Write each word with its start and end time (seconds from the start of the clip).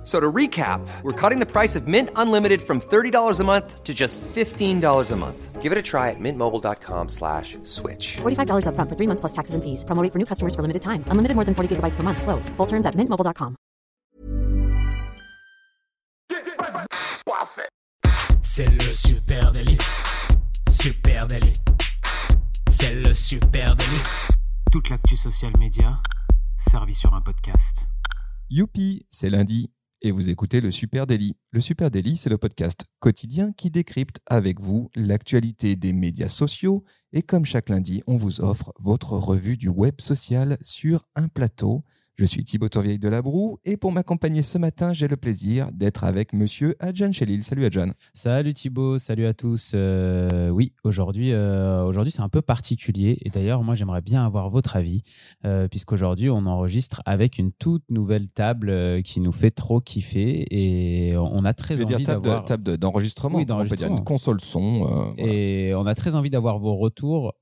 F- 0.00 0.06
So 0.06 0.18
to 0.18 0.32
recap, 0.32 0.80
we're 1.02 1.12
cutting 1.12 1.40
the 1.40 1.46
price 1.46 1.76
of 1.76 1.86
Mint 1.86 2.08
Unlimited 2.16 2.62
from 2.62 2.80
$30 2.80 3.38
a 3.38 3.44
month 3.44 3.84
to 3.84 3.92
just 3.92 4.18
$15 4.34 5.10
a 5.12 5.16
month. 5.16 5.60
Give 5.60 5.72
it 5.72 5.78
a 5.78 5.82
try 5.82 6.08
at 6.08 6.16
mintmobile.com 6.18 7.08
slash 7.10 7.58
switch. 7.64 8.16
$45 8.22 8.64
upfront 8.64 8.88
for 8.88 8.96
three 8.96 9.06
months 9.06 9.20
plus 9.20 9.32
taxes 9.32 9.54
and 9.54 9.62
fees. 9.62 9.84
Promo 9.84 10.02
rate 10.02 10.10
for 10.12 10.18
new 10.18 10.24
customers 10.24 10.54
for 10.54 10.62
limited 10.62 10.80
time. 10.80 11.04
Unlimited 11.12 11.34
more 11.36 11.44
than 11.44 11.54
40 11.54 11.76
gigabytes 11.76 11.96
per 11.96 12.02
month. 12.02 12.22
Slows. 12.22 12.48
Full 12.56 12.66
terms 12.66 12.86
at 12.86 12.94
mintmobile.com. 12.96 13.56
C'est 18.42 18.66
le 18.66 18.80
super 18.80 19.52
délit. 19.52 19.78
Super 20.68 21.26
délit. 21.28 21.52
C'est 22.68 22.94
le 22.94 23.14
super 23.14 23.76
délit. 23.76 24.02
Toute 24.72 24.88
l'actu 24.88 25.16
social 25.16 25.52
média 25.58 25.98
servie 26.56 26.94
sur 26.94 27.14
un 27.14 27.20
podcast. 27.20 27.88
Youpi, 28.50 29.06
c'est 29.10 29.30
lundi 29.30 29.70
et 30.02 30.10
vous 30.10 30.30
écoutez 30.30 30.60
le 30.60 30.70
Super 30.70 31.06
Daily. 31.06 31.36
Le 31.50 31.60
Super 31.60 31.90
Daily, 31.90 32.16
c'est 32.16 32.30
le 32.30 32.38
podcast 32.38 32.84
quotidien 33.00 33.52
qui 33.52 33.70
décrypte 33.70 34.20
avec 34.26 34.60
vous 34.60 34.90
l'actualité 34.94 35.76
des 35.76 35.92
médias 35.92 36.28
sociaux 36.28 36.84
et 37.12 37.22
comme 37.22 37.44
chaque 37.44 37.68
lundi, 37.68 38.02
on 38.06 38.16
vous 38.16 38.40
offre 38.40 38.72
votre 38.78 39.12
revue 39.12 39.56
du 39.56 39.68
web 39.68 40.00
social 40.00 40.56
sur 40.60 41.04
un 41.16 41.28
plateau. 41.28 41.84
Je 42.20 42.26
suis 42.26 42.44
Thibaut 42.44 42.68
Tourvieille 42.68 42.98
de 42.98 43.08
la 43.08 43.22
Broue 43.22 43.56
et 43.64 43.78
pour 43.78 43.92
m'accompagner 43.92 44.42
ce 44.42 44.58
matin, 44.58 44.92
j'ai 44.92 45.08
le 45.08 45.16
plaisir 45.16 45.72
d'être 45.72 46.04
avec 46.04 46.34
monsieur 46.34 46.76
Adjan 46.78 47.12
Chelil. 47.12 47.42
Salut 47.42 47.64
Adjan. 47.64 47.92
Salut 48.12 48.52
Thibaut, 48.52 48.98
salut 48.98 49.24
à 49.24 49.32
tous. 49.32 49.72
Euh, 49.74 50.50
oui, 50.50 50.74
aujourd'hui, 50.84 51.32
euh, 51.32 51.82
aujourd'hui 51.82 52.10
c'est 52.12 52.20
un 52.20 52.28
peu 52.28 52.42
particulier 52.42 53.16
et 53.24 53.30
d'ailleurs 53.30 53.62
moi 53.62 53.74
j'aimerais 53.74 54.02
bien 54.02 54.22
avoir 54.26 54.50
votre 54.50 54.76
avis 54.76 55.00
euh, 55.46 55.66
puisqu'aujourd'hui 55.66 56.28
on 56.28 56.44
enregistre 56.44 57.00
avec 57.06 57.38
une 57.38 57.52
toute 57.52 57.84
nouvelle 57.90 58.28
table 58.28 59.00
qui 59.02 59.20
nous 59.20 59.32
fait 59.32 59.50
trop 59.50 59.80
kiffer 59.80 60.44
et 60.50 61.16
on 61.16 61.46
a 61.46 61.54
très 61.54 61.72
Je 61.72 61.78
veux 61.78 61.94
envie 61.94 62.04
table 62.04 62.20
d'avoir 62.22 62.44
table 62.44 62.64
de- 62.64 62.76
d'enregistrement, 62.76 63.38
Oui, 63.38 63.44
on 63.44 63.46
peut 63.46 63.46
dire 63.46 63.56
d'enregistrement. 63.56 63.96
une 63.96 64.04
console 64.04 64.42
son. 64.42 64.84
voilà. 64.84 65.12
et 65.16 65.74
on 65.74 65.86
a 65.86 65.94
très 65.94 66.14
envie 66.14 66.28
d'avoir 66.28 66.58
vos 66.58 66.74
retours 66.74 67.32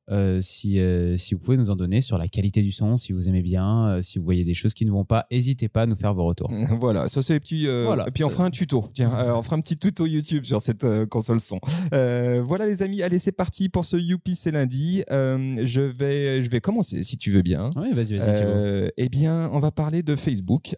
si 0.40 0.78
si 1.16 1.34
vous 1.34 1.40
pouvez 1.40 1.56
nous 1.56 1.70
en 1.70 1.76
donner 1.76 2.00
sur 2.00 2.16
la 2.16 2.28
qualité 2.28 2.62
du 2.62 2.70
son, 2.70 2.96
si 2.96 3.12
vous 3.12 3.28
aimez 3.28 3.42
bien, 3.42 3.98
si 4.02 4.20
vous 4.20 4.24
voyez 4.24 4.44
des 4.44 4.54
choses 4.54 4.67
qui 4.74 4.84
ne 4.86 4.90
vont 4.90 5.04
pas, 5.04 5.26
n'hésitez 5.30 5.68
pas 5.68 5.82
à 5.82 5.86
nous 5.86 5.96
faire 5.96 6.14
vos 6.14 6.24
retours. 6.24 6.50
Voilà, 6.80 7.08
ça 7.08 7.22
c'est 7.22 7.32
les 7.34 7.40
petits. 7.40 7.66
euh, 7.66 7.84
Voilà, 7.86 8.06
et 8.08 8.10
puis 8.10 8.24
on 8.24 8.30
fera 8.30 8.44
un 8.44 8.50
tuto. 8.50 8.86
Tiens, 8.94 9.12
euh, 9.14 9.34
on 9.34 9.42
fera 9.42 9.56
un 9.56 9.60
petit 9.60 9.76
tuto 9.76 10.06
YouTube 10.06 10.44
sur 10.44 10.60
cette 10.60 10.84
euh, 10.84 11.06
console 11.06 11.40
son. 11.40 11.58
Voilà 11.92 12.66
les 12.66 12.82
amis, 12.82 13.02
allez 13.02 13.18
c'est 13.18 13.32
parti 13.32 13.68
pour 13.68 13.84
ce 13.84 13.96
Youpi 13.96 14.34
c'est 14.36 14.50
lundi. 14.50 15.02
Je 15.10 15.80
vais, 15.80 16.42
je 16.42 16.50
vais 16.50 16.60
commencer 16.60 17.02
si 17.02 17.16
tu 17.16 17.30
veux 17.30 17.42
bien. 17.42 17.70
Oui, 17.76 17.92
vas-y, 17.92 18.16
vas-y 18.18 18.90
eh 18.96 19.08
bien, 19.08 19.48
on 19.52 19.58
va 19.58 19.70
parler 19.70 20.02
de 20.02 20.16
Facebook. 20.16 20.74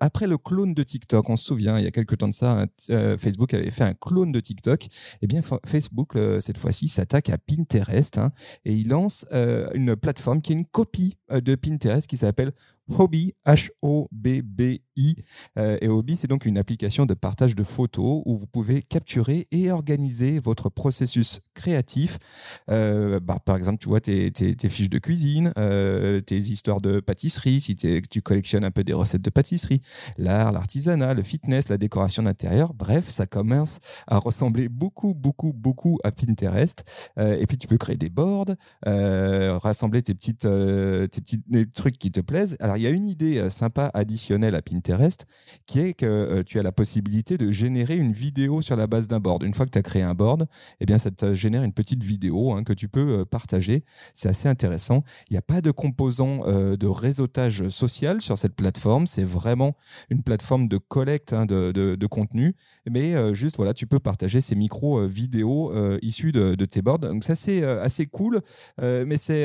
Après 0.00 0.26
le 0.26 0.38
clone 0.38 0.74
de 0.74 0.82
TikTok, 0.82 1.28
on 1.30 1.36
se 1.36 1.44
souvient, 1.44 1.78
il 1.78 1.84
y 1.84 1.86
a 1.86 1.90
quelques 1.90 2.18
temps 2.18 2.28
de 2.28 2.34
ça, 2.34 2.62
un- 2.90 3.18
Facebook 3.18 3.54
avait 3.54 3.70
fait 3.70 3.84
un 3.84 3.94
clone 3.94 4.32
de 4.32 4.40
TikTok. 4.40 4.86
Eh 5.22 5.26
bien, 5.26 5.42
Fa- 5.42 5.60
Facebook, 5.66 6.14
cette 6.40 6.58
fois-ci, 6.58 6.88
s'attaque 6.88 7.30
à 7.30 7.38
Pinterest 7.38 8.18
hein, 8.18 8.32
et 8.64 8.74
il 8.74 8.88
lance 8.88 9.26
une 9.74 9.96
plateforme 9.96 10.40
qui 10.42 10.52
est 10.52 10.56
une 10.56 10.66
copie 10.66 11.16
de 11.32 11.54
Pinterest 11.54 12.06
qui 12.06 12.16
s'appelle 12.16 12.52
Hobby, 12.90 13.34
H-O-B-B-I. 13.46 15.16
Euh, 15.58 15.78
et 15.80 15.88
Hobby, 15.88 16.16
c'est 16.16 16.26
donc 16.26 16.44
une 16.46 16.58
application 16.58 17.06
de 17.06 17.14
partage 17.14 17.54
de 17.54 17.62
photos 17.62 18.22
où 18.26 18.36
vous 18.36 18.46
pouvez 18.46 18.82
capturer 18.82 19.48
et 19.50 19.70
organiser 19.70 20.38
votre 20.38 20.68
processus 20.68 21.40
créatif. 21.54 22.18
Euh, 22.70 23.20
bah, 23.20 23.38
par 23.44 23.56
exemple, 23.56 23.78
tu 23.78 23.88
vois 23.88 24.00
tes, 24.00 24.30
fiches 24.68 24.90
de 24.90 24.98
cuisine, 24.98 25.52
euh, 25.58 26.20
tes 26.20 26.36
histoires 26.36 26.80
de 26.80 27.00
pâtisserie, 27.00 27.60
si 27.60 27.76
tu 27.76 28.22
collectionnes 28.22 28.64
un 28.64 28.70
peu 28.70 28.84
des 28.84 28.92
recettes 28.92 29.22
de 29.22 29.30
pâtisserie, 29.30 29.80
l'art, 30.18 30.52
l'artisanat, 30.52 31.14
le 31.14 31.22
fitness, 31.22 31.68
la 31.68 31.78
décoration 31.78 32.22
d'intérieur. 32.22 32.74
Bref, 32.74 33.08
ça 33.08 33.26
commence 33.26 33.78
à 34.06 34.18
ressembler 34.18 34.68
beaucoup, 34.68 35.14
beaucoup, 35.14 35.52
beaucoup 35.52 35.98
à 36.04 36.12
Pinterest. 36.12 36.84
Et 37.18 37.46
puis, 37.46 37.56
tu 37.56 37.66
peux 37.66 37.78
créer 37.78 37.96
des 37.96 38.10
boards, 38.10 38.54
rassembler 38.84 40.02
tes, 40.02 40.14
petites, 40.14 40.46
tes 40.46 41.66
trucs 41.72 41.98
qui 41.98 42.10
te 42.10 42.20
plaisent. 42.20 42.56
Alors, 42.60 42.73
il 42.76 42.82
y 42.82 42.86
a 42.86 42.90
une 42.90 43.08
idée 43.08 43.38
euh, 43.38 43.50
sympa 43.50 43.90
additionnelle 43.94 44.54
à 44.54 44.62
Pinterest 44.62 45.26
qui 45.66 45.80
est 45.80 45.94
que 45.94 46.06
euh, 46.06 46.42
tu 46.44 46.58
as 46.58 46.62
la 46.62 46.72
possibilité 46.72 47.36
de 47.36 47.50
générer 47.50 47.96
une 47.96 48.12
vidéo 48.12 48.62
sur 48.62 48.76
la 48.76 48.86
base 48.86 49.06
d'un 49.06 49.20
board. 49.20 49.42
Une 49.42 49.54
fois 49.54 49.66
que 49.66 49.70
tu 49.70 49.78
as 49.78 49.82
créé 49.82 50.02
un 50.02 50.14
board, 50.14 50.46
eh 50.80 50.86
bien, 50.86 50.98
ça 50.98 51.10
te 51.10 51.34
génère 51.34 51.62
une 51.62 51.72
petite 51.72 52.02
vidéo 52.02 52.52
hein, 52.52 52.64
que 52.64 52.72
tu 52.72 52.88
peux 52.88 53.20
euh, 53.20 53.24
partager. 53.24 53.84
C'est 54.14 54.28
assez 54.28 54.48
intéressant. 54.48 55.02
Il 55.30 55.34
n'y 55.34 55.38
a 55.38 55.42
pas 55.42 55.60
de 55.60 55.70
composant 55.70 56.44
de 56.44 56.86
réseautage 56.86 57.68
social 57.68 58.20
sur 58.20 58.38
cette 58.38 58.54
plateforme. 58.54 59.06
C'est 59.06 59.24
vraiment 59.24 59.74
une 60.10 60.22
plateforme 60.22 60.68
de 60.68 60.78
collecte 60.78 61.32
hein, 61.32 61.46
de, 61.46 61.72
de- 61.72 62.06
contenu. 62.06 62.54
Mais 62.88 63.34
juste, 63.34 63.56
voilà, 63.56 63.72
tu 63.74 63.86
peux 63.86 63.98
partager 63.98 64.40
ces 64.40 64.54
micros 64.54 65.00
euh, 65.00 65.98
issus 66.02 66.32
de, 66.32 66.64
tes 66.64 66.82
boards. 66.82 66.98
Donc, 67.00 67.24
ça, 67.24 67.36
c'est 67.36 67.64
assez 67.64 68.06
cool. 68.06 68.40
Mais 68.80 69.16
c'est 69.16 69.44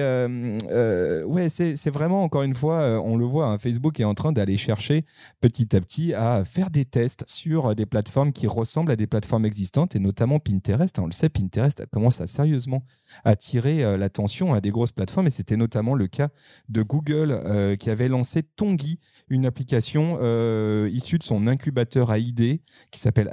ouais, 1.24 1.48
vraiment, 1.88 2.24
encore 2.24 2.44
une 2.44 2.56
fois, 2.56 3.02
on 3.04 3.16
le 3.20 3.26
voit, 3.26 3.48
hein, 3.48 3.58
Facebook 3.58 4.00
est 4.00 4.06
en 4.06 4.16
train 4.16 4.32
d'aller 4.32 4.58
chercher 4.58 5.06
petit 5.42 5.76
à 5.76 5.82
petit 5.82 6.14
à 6.14 6.44
faire 6.46 6.72
des 6.72 6.86
tests 6.86 7.24
sur 7.28 7.76
des 7.76 7.86
plateformes 7.86 8.32
qui 8.32 8.48
ressemblent 8.48 8.92
à 8.92 8.96
des 8.96 9.08
plateformes 9.08 9.46
existantes 9.46 9.96
et 9.96 10.00
notamment 10.00 10.40
Pinterest. 10.40 10.98
On 11.00 11.06
le 11.06 11.12
sait, 11.12 11.30
Pinterest 11.30 11.86
commence 11.92 12.22
à 12.22 12.28
sérieusement 12.28 12.84
attirer 13.24 13.84
euh, 13.84 13.98
l'attention 13.98 14.54
à 14.54 14.62
des 14.62 14.72
grosses 14.72 14.92
plateformes 14.92 15.28
et 15.28 15.32
c'était 15.32 15.58
notamment 15.58 15.94
le 15.96 16.08
cas 16.08 16.30
de 16.70 16.82
Google 16.82 17.32
euh, 17.32 17.76
qui 17.76 17.90
avait 17.90 18.08
lancé 18.08 18.44
Tongi, 18.44 19.00
une 19.30 19.46
application 19.46 20.18
euh, 20.22 20.90
issue 20.92 21.18
de 21.18 21.24
son 21.24 21.48
incubateur 21.48 22.12
AID 22.14 22.62
qui 22.92 23.00
s'appelle 23.00 23.30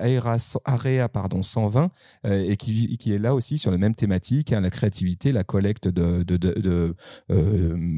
Area 0.64 1.08
pardon, 1.08 1.42
120 1.42 1.90
euh, 2.26 2.44
et 2.48 2.56
qui, 2.56 2.96
qui 2.98 3.12
est 3.12 3.18
là 3.18 3.34
aussi 3.34 3.58
sur 3.58 3.70
la 3.70 3.78
même 3.78 3.94
thématique, 3.94 4.52
hein, 4.52 4.60
la 4.60 4.70
créativité, 4.70 5.32
la 5.32 5.44
collecte 5.44 5.88
de, 5.88 6.22
de, 6.22 6.36
de, 6.36 6.52
de, 6.60 6.94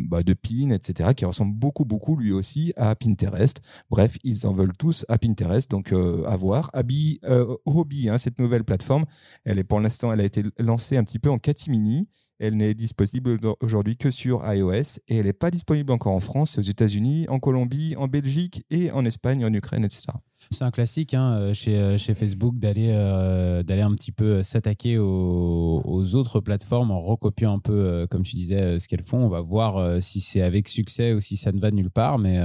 bah, 0.09 0.23
de 0.23 0.35
pins, 0.35 0.71
etc., 0.71 1.11
qui 1.17 1.25
ressemble 1.25 1.55
beaucoup, 1.55 1.78
beaucoup 1.85 2.17
lui 2.17 2.33
aussi 2.33 2.73
à 2.77 2.95
Pinterest. 2.95 3.61
Bref, 3.91 4.17
ils 4.25 4.47
en 4.47 4.53
veulent 4.53 4.77
tous 4.77 5.05
à 5.09 5.19
Pinterest, 5.19 5.71
donc 5.71 5.93
euh, 5.93 6.25
à 6.25 6.37
voir. 6.37 6.71
Euh, 6.75 7.57
Hobby, 7.67 8.09
hein, 8.09 8.19
cette 8.19 8.39
nouvelle 8.39 8.65
plateforme, 8.65 9.05
elle 9.45 9.59
est 9.59 9.65
pour 9.65 9.81
l'instant, 9.81 10.13
elle 10.13 10.21
a 10.21 10.25
été 10.25 10.43
lancée 10.59 10.97
un 10.97 11.05
petit 11.05 11.19
peu 11.19 11.31
en 11.31 11.39
catimini. 11.39 12.09
Elle 12.39 12.57
n'est 12.57 12.75
disponible 12.75 13.37
aujourd'hui 13.61 13.97
que 13.97 14.13
sur 14.13 14.43
iOS 14.47 15.01
et 15.09 15.17
elle 15.17 15.27
n'est 15.27 15.33
pas 15.33 15.51
disponible 15.51 15.93
encore 15.93 16.15
en 16.15 16.21
France, 16.21 16.59
aux 16.59 16.63
États-Unis, 16.63 17.27
en 17.29 17.41
Colombie, 17.41 17.97
en 17.97 18.07
Belgique 18.07 18.65
et 18.71 18.93
en 18.93 19.05
Espagne, 19.05 19.45
en 19.45 19.53
Ukraine, 19.53 19.85
etc. 19.85 20.19
C'est 20.51 20.65
un 20.65 20.71
classique 20.71 21.15
hein, 21.15 21.35
euh, 21.35 21.55
chez, 21.55 21.77
euh, 21.77 21.99
chez 21.99 22.15
Facebook 22.15 22.57
d'aller 22.59 22.91
euh, 22.93 23.63
d'aller 23.63 23.83
un 23.83 23.95
petit 23.95 24.13
peu 24.13 24.43
s'attaquer 24.43 24.97
aux, 24.97 25.83
aux 25.85 26.15
autres 26.15 26.41
plateformes 26.41 26.91
en 26.91 27.01
recopiant 27.01 27.55
un 27.55 27.59
peu, 27.59 27.73
euh, 27.73 28.07
comme 28.07 28.23
tu 28.23 28.37
disais, 28.37 28.79
ce 28.79 28.89
qu'elles 28.89 29.05
font. 29.05 29.19
On 29.19 29.29
va 29.29 29.41
voir 29.41 29.77
euh, 29.77 30.01
si 30.01 30.21
c'est 30.21 30.41
avec 30.41 30.69
succès 30.69 31.13
ou 31.13 31.21
si 31.21 31.37
ça 31.37 31.53
ne 31.53 31.61
va 31.61 31.71
nulle 31.71 31.91
part, 31.91 32.19
mais, 32.19 32.39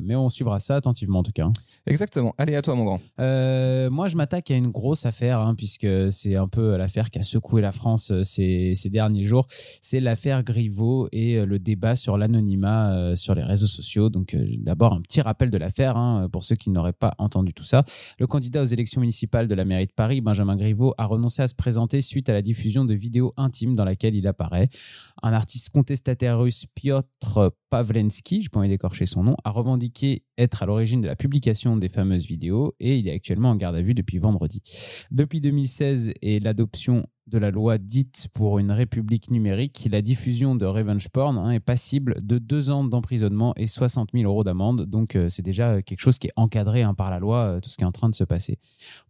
mais 0.00 0.16
on 0.16 0.28
suivra 0.28 0.58
ça 0.58 0.76
attentivement 0.76 1.20
en 1.20 1.22
tout 1.22 1.32
cas. 1.32 1.44
hein. 1.44 1.52
Exactement. 1.86 2.34
Allez, 2.38 2.56
à 2.56 2.62
toi, 2.62 2.74
mon 2.74 2.84
grand. 2.84 3.00
Moi, 3.18 4.08
je 4.08 4.16
m'attaque 4.16 4.50
à 4.50 4.56
une 4.56 4.68
grosse 4.70 5.06
affaire, 5.06 5.40
hein, 5.40 5.54
puisque 5.54 5.86
c'est 6.10 6.34
un 6.36 6.48
peu 6.48 6.76
l'affaire 6.76 7.10
qui 7.10 7.18
a 7.18 7.22
secoué 7.22 7.60
la 7.62 7.72
France 7.72 8.12
ces, 8.22 8.74
ces 8.74 8.90
derniers 8.90 9.24
jours. 9.24 9.46
C'est 9.82 10.00
l'affaire 10.00 10.42
Griveaux 10.42 11.08
et 11.12 11.44
le 11.44 11.58
débat 11.58 11.94
sur 11.94 12.18
l'anonymat 12.18 13.14
sur 13.16 13.34
les 13.34 13.42
réseaux 13.44 13.66
sociaux. 13.66 14.08
Donc, 14.10 14.36
d'abord, 14.58 14.92
un 14.94 15.00
petit 15.02 15.20
rappel 15.20 15.50
de 15.50 15.58
l'affaire, 15.58 16.26
pour 16.32 16.42
ceux 16.42 16.56
qui 16.56 16.70
n'auraient 16.70 16.92
pas 16.92 17.14
entendu 17.18 17.52
tout 17.52 17.64
ça. 17.64 17.84
Le 18.18 18.26
candidat 18.26 18.62
aux 18.62 18.66
élections 18.66 19.00
municipales 19.00 19.48
de 19.48 19.54
la 19.54 19.64
mairie 19.64 19.86
de 19.86 19.92
Paris, 19.92 20.20
Benjamin 20.20 20.56
Griveaux, 20.56 20.94
a 20.98 21.06
renoncé 21.06 21.42
à 21.42 21.46
se 21.46 21.54
présenter 21.54 22.00
suite 22.00 22.28
à 22.28 22.32
la 22.32 22.42
diffusion 22.42 22.84
de 22.84 22.94
vidéos 22.94 23.32
intimes 23.36 23.74
dans 23.74 23.84
laquelle 23.84 24.14
il 24.14 24.26
apparaît. 24.26 24.68
Un 25.22 25.32
artiste 25.32 25.70
contestataire 25.70 26.38
russe, 26.38 26.66
Piotr 26.74 27.52
Pavlensky, 27.70 28.42
je 28.42 28.48
peux 28.48 28.58
envie 28.58 28.68
d'écorcher 28.68 29.06
son 29.06 29.24
nom, 29.24 29.36
a 29.44 29.50
revendiqué 29.50 30.22
être 30.38 30.62
à 30.62 30.66
l'origine 30.66 31.00
de 31.00 31.06
la 31.06 31.16
publication 31.16 31.76
des 31.76 31.88
fameuses 31.88 32.26
vidéos 32.26 32.74
et 32.80 32.96
il 32.96 33.08
est 33.08 33.12
actuellement 33.12 33.50
en 33.50 33.56
garde 33.56 33.76
à 33.76 33.82
vue 33.82 33.94
depuis 33.94 34.18
vendredi. 34.18 34.62
Depuis 35.10 35.40
2016 35.40 36.12
et 36.22 36.40
l'adoption 36.40 37.06
de 37.28 37.38
la 37.38 37.50
loi 37.50 37.78
dite 37.78 38.28
pour 38.32 38.58
une 38.58 38.72
république 38.72 39.30
numérique, 39.30 39.88
la 39.90 40.02
diffusion 40.02 40.54
de 40.54 40.66
revenge 40.66 41.08
porn 41.08 41.36
hein, 41.38 41.50
est 41.50 41.60
passible 41.60 42.16
de 42.22 42.38
deux 42.38 42.70
ans 42.70 42.84
d'emprisonnement 42.84 43.52
et 43.56 43.66
60 43.66 44.10
000 44.14 44.24
euros 44.30 44.44
d'amende. 44.44 44.86
Donc 44.86 45.14
euh, 45.14 45.28
c'est 45.28 45.42
déjà 45.42 45.82
quelque 45.82 46.00
chose 46.00 46.18
qui 46.18 46.28
est 46.28 46.32
encadré 46.36 46.82
hein, 46.82 46.94
par 46.94 47.10
la 47.10 47.18
loi, 47.18 47.38
euh, 47.38 47.60
tout 47.60 47.70
ce 47.70 47.76
qui 47.76 47.84
est 47.84 47.86
en 47.86 47.92
train 47.92 48.08
de 48.08 48.14
se 48.14 48.24
passer. 48.24 48.58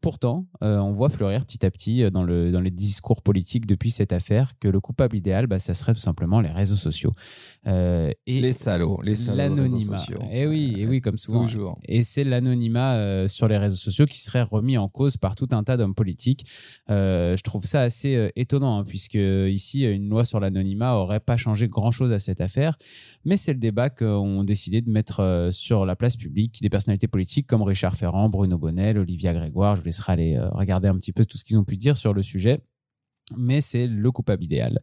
Pourtant, 0.00 0.46
euh, 0.62 0.78
on 0.78 0.92
voit 0.92 1.08
fleurir 1.08 1.44
petit 1.44 1.64
à 1.64 1.70
petit 1.70 2.10
dans, 2.10 2.24
le, 2.24 2.50
dans 2.50 2.60
les 2.60 2.70
discours 2.70 3.22
politiques 3.22 3.66
depuis 3.66 3.90
cette 3.90 4.12
affaire 4.12 4.58
que 4.58 4.68
le 4.68 4.80
coupable 4.80 5.16
idéal, 5.16 5.46
bah, 5.46 5.58
serait 5.58 5.94
tout 5.94 6.00
simplement 6.00 6.40
les 6.40 6.50
réseaux 6.50 6.76
sociaux. 6.76 7.12
Et 7.68 8.14
les 8.26 8.52
salauds, 8.52 9.00
les 9.02 9.14
salauds. 9.14 9.38
L'anonymat. 9.38 10.04
Et 10.30 10.42
eh 10.42 10.46
oui, 10.46 10.74
et 10.76 10.86
oui, 10.86 11.00
comme 11.00 11.18
souvent. 11.18 11.42
Toujours. 11.42 11.78
Et 11.86 12.02
c'est 12.02 12.24
l'anonymat 12.24 13.28
sur 13.28 13.48
les 13.48 13.56
réseaux 13.56 13.76
sociaux 13.76 14.06
qui 14.06 14.20
serait 14.20 14.42
remis 14.42 14.78
en 14.78 14.88
cause 14.88 15.16
par 15.16 15.36
tout 15.36 15.48
un 15.52 15.62
tas 15.64 15.76
d'hommes 15.76 15.94
politiques. 15.94 16.44
je 16.88 17.42
trouve 17.42 17.64
ça 17.64 17.82
assez 17.82 18.16
euh, 18.16 18.28
étonnant, 18.36 18.78
hein, 18.78 18.84
puisque 18.84 19.14
ici, 19.14 19.84
une 19.84 20.08
loi 20.08 20.24
sur 20.24 20.40
l'anonymat 20.40 20.96
aurait 20.96 21.20
pas 21.20 21.36
changé 21.36 21.68
grand-chose 21.68 22.12
à 22.12 22.18
cette 22.18 22.40
affaire. 22.40 22.76
Mais 23.24 23.36
c'est 23.36 23.52
le 23.52 23.58
débat 23.58 23.90
qu'ont 23.90 24.44
décidé 24.44 24.80
de 24.80 24.90
mettre 24.90 25.20
euh, 25.20 25.50
sur 25.50 25.86
la 25.86 25.96
place 25.96 26.16
publique 26.16 26.60
des 26.60 26.68
personnalités 26.68 27.08
politiques 27.08 27.46
comme 27.46 27.62
Richard 27.62 27.96
Ferrand, 27.96 28.28
Bruno 28.28 28.58
Bonnel, 28.58 28.98
Olivia 28.98 29.32
Grégoire. 29.32 29.76
Je 29.76 29.80
vous 29.80 29.86
laisserai 29.86 30.12
aller 30.12 30.36
euh, 30.36 30.48
regarder 30.50 30.88
un 30.88 30.96
petit 30.96 31.12
peu 31.12 31.24
tout 31.24 31.38
ce 31.38 31.44
qu'ils 31.44 31.58
ont 31.58 31.64
pu 31.64 31.76
dire 31.76 31.96
sur 31.96 32.12
le 32.12 32.22
sujet. 32.22 32.60
Mais 33.36 33.60
c'est 33.60 33.86
le 33.86 34.10
coupable 34.10 34.44
idéal. 34.44 34.80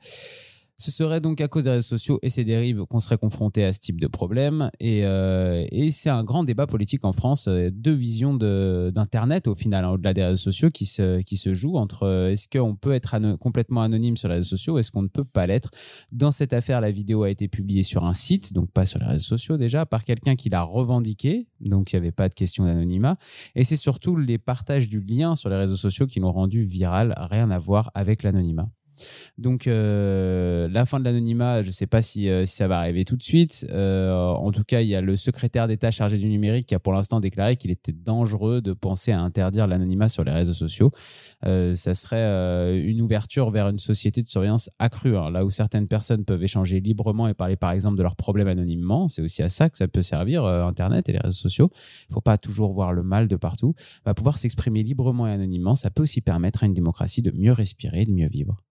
Ce 0.77 0.91
serait 0.91 1.21
donc 1.21 1.39
à 1.39 1.47
cause 1.47 1.63
des 1.63 1.69
réseaux 1.69 1.87
sociaux 1.87 2.19
et 2.21 2.29
ses 2.29 2.43
dérives 2.43 2.85
qu'on 2.85 2.99
serait 2.99 3.17
confronté 3.17 3.63
à 3.63 3.71
ce 3.71 3.79
type 3.79 4.01
de 4.01 4.07
problème. 4.07 4.69
Et, 4.81 5.05
euh, 5.05 5.65
c'est 5.91 6.09
un 6.09 6.25
grand 6.25 6.43
débat 6.43 6.67
politique 6.67 7.05
en 7.05 7.13
France, 7.13 7.47
euh, 7.47 7.69
deux 7.71 7.93
visions 7.93 8.33
d'Internet 8.33 9.47
au 9.47 9.55
final, 9.55 9.85
hein, 9.85 9.91
au-delà 9.91 10.13
des 10.13 10.23
réseaux 10.23 10.51
sociaux, 10.51 10.69
qui 10.71 10.85
se, 10.85 11.53
jouent 11.53 11.77
entre 11.77 12.03
euh, 12.03 12.31
est-ce 12.31 12.49
qu'on 12.49 12.75
peut 12.75 12.91
être 12.91 13.15
complètement 13.37 13.83
anonyme 13.83 14.17
sur 14.17 14.27
les 14.27 14.35
réseaux 14.35 14.49
sociaux, 14.49 14.77
est-ce 14.77 14.91
qu'on 14.91 15.03
ne 15.03 15.07
peut 15.07 15.23
pas 15.23 15.47
l'être? 15.47 15.69
Dans 16.11 16.31
cette 16.31 16.51
affaire, 16.51 16.81
la 16.81 16.91
vidéo 16.91 17.23
a 17.23 17.29
été 17.29 17.47
publiée 17.47 17.83
sur 17.83 18.03
un 18.03 18.13
site, 18.13 18.51
donc 18.51 18.69
pas 18.71 18.85
sur 18.85 18.99
les 18.99 19.05
réseaux 19.05 19.37
sociaux 19.37 19.55
déjà, 19.55 19.85
par 19.85 20.03
quelqu'un 20.03 20.35
qui 20.35 20.49
l'a 20.49 20.61
revendiqué, 20.61 21.47
donc 21.61 21.93
il 21.93 21.95
n'y 21.95 21.99
avait 21.99 22.11
pas 22.11 22.27
de 22.27 22.33
question 22.33 22.65
d'anonymat. 22.65 23.15
Et 23.55 23.63
c'est 23.63 23.77
surtout 23.77 24.17
les 24.17 24.37
partages 24.37 24.89
du 24.89 24.99
lien 24.99 25.35
sur 25.35 25.49
les 25.49 25.55
réseaux 25.55 25.77
sociaux 25.77 26.05
qui 26.05 26.19
l'ont 26.19 26.33
rendu 26.33 26.65
viral, 26.65 27.13
rien 27.17 27.49
à 27.49 27.59
voir 27.59 27.91
avec 27.93 28.23
l'anonymat. 28.23 28.69
Donc, 29.37 29.67
euh, 29.67 30.67
la 30.69 30.85
fin 30.85 30.99
de 30.99 31.05
l'anonymat, 31.05 31.61
je 31.61 31.67
ne 31.67 31.71
sais 31.71 31.87
pas 31.87 32.01
si, 32.01 32.29
euh, 32.29 32.45
si, 32.45 32.55
ça 32.55 32.67
va 32.67 32.79
arriver 32.79 33.05
tout 33.05 33.15
de 33.15 33.23
suite. 33.23 33.65
Euh, 33.69 34.13
en 34.13 34.51
tout 34.51 34.63
cas, 34.63 34.81
il 34.81 34.87
y 34.87 34.95
a 34.95 35.01
le 35.01 35.15
secrétaire 35.15 35.67
d'État 35.67 35.91
chargé 35.91 36.17
du 36.17 36.27
numérique 36.27 36.67
qui 36.67 36.75
a 36.75 36.79
pour 36.79 36.93
l'instant 36.93 37.19
déclaré 37.19 37.57
qu'il 37.57 37.71
était 37.71 37.91
dangereux 37.91 38.61
de 38.61 38.73
penser 38.73 39.11
à 39.11 39.19
interdire 39.19 39.67
l'anonymat 39.67 40.09
sur 40.09 40.23
les 40.23 40.31
réseaux 40.31 40.53
sociaux. 40.53 40.91
ça 41.43 41.93
serait 41.93 42.79
une 42.79 43.01
ouverture 43.01 43.51
vers 43.51 43.69
une 43.69 43.79
société 43.79 44.21
de 44.21 44.27
surveillance 44.27 44.69
accrue, 44.79 45.13
là 45.13 45.45
où 45.45 45.49
certaines 45.49 45.87
personnes 45.87 46.25
peuvent 46.25 46.43
échanger 46.43 46.79
librement 46.79 47.27
et 47.27 47.33
parler 47.33 47.55
par 47.55 47.71
exemple 47.71 47.97
de 47.97 48.03
leurs 48.03 48.15
problèmes 48.15 48.47
anonymement. 48.47 49.07
C'est 49.07 49.21
aussi 49.21 49.43
à 49.43 49.49
ça 49.49 49.69
que 49.69 49.77
ça 49.77 49.87
peut 49.87 50.01
servir, 50.01 50.45
Internet 50.45 51.09
et 51.09 51.13
les 51.13 51.19
réseaux 51.19 51.35
sociaux. 51.35 51.69
Il 51.73 52.11
ne 52.11 52.13
faut 52.15 52.21
pas 52.21 52.37
toujours 52.37 52.73
voir 52.73 52.93
le 52.93 53.03
mal 53.03 53.27
de 53.27 53.35
partout. 53.35 53.75
Va 54.05 54.13
pouvoir 54.13 54.37
s'exprimer 54.37 54.83
librement 54.83 55.27
et 55.27 55.31
anonymement, 55.31 55.75
ça 55.75 55.89
peut 55.89 56.03
aussi 56.03 56.21
permettre 56.21 56.63
à 56.63 56.67
une 56.67 56.73
démocratie 56.73 57.21
de 57.21 57.31
mieux 57.31 57.51
respirer, 57.51 58.05
de 58.05 58.11
mieux 58.11 58.27
vivre. 58.27 58.61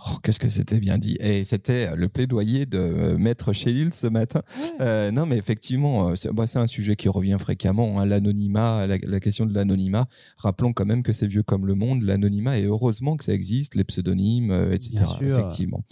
Oh, 0.00 0.16
qu'est-ce 0.22 0.40
que 0.40 0.48
c'était 0.48 0.80
bien 0.80 0.98
dit. 0.98 1.16
Et 1.20 1.44
c'était 1.44 1.94
le 1.94 2.08
plaidoyer 2.08 2.66
de 2.66 2.78
euh, 2.78 3.16
Maître 3.16 3.52
Chélil 3.52 3.94
ce 3.94 4.08
matin. 4.08 4.42
Euh, 4.80 5.12
non, 5.12 5.24
mais 5.24 5.38
effectivement, 5.38 6.10
euh, 6.10 6.14
bah, 6.32 6.48
c'est 6.48 6.58
un 6.58 6.66
sujet 6.66 6.96
qui 6.96 7.08
revient 7.08 7.36
fréquemment. 7.38 8.00
Hein, 8.00 8.06
l'anonymat, 8.06 8.88
la, 8.88 9.20
question 9.20 9.46
de 9.46 9.54
l'anonymat. 9.54 10.06
Rappelons 10.36 10.72
quand 10.72 10.84
même 10.84 11.04
que 11.04 11.12
c'est 11.12 11.28
vieux 11.28 11.44
comme 11.44 11.64
le 11.64 11.74
monde, 11.74 12.02
l'anonymat, 12.02 12.58
et 12.58 12.64
heureusement 12.64 13.16
que 13.16 13.24
ça 13.24 13.32
existe, 13.32 13.76
les 13.76 13.84
pseudonymes, 13.84 14.52
etc. 14.72 14.96
Bien 14.96 15.04
sûr. 15.04 15.38
Effectivement. 15.38 15.84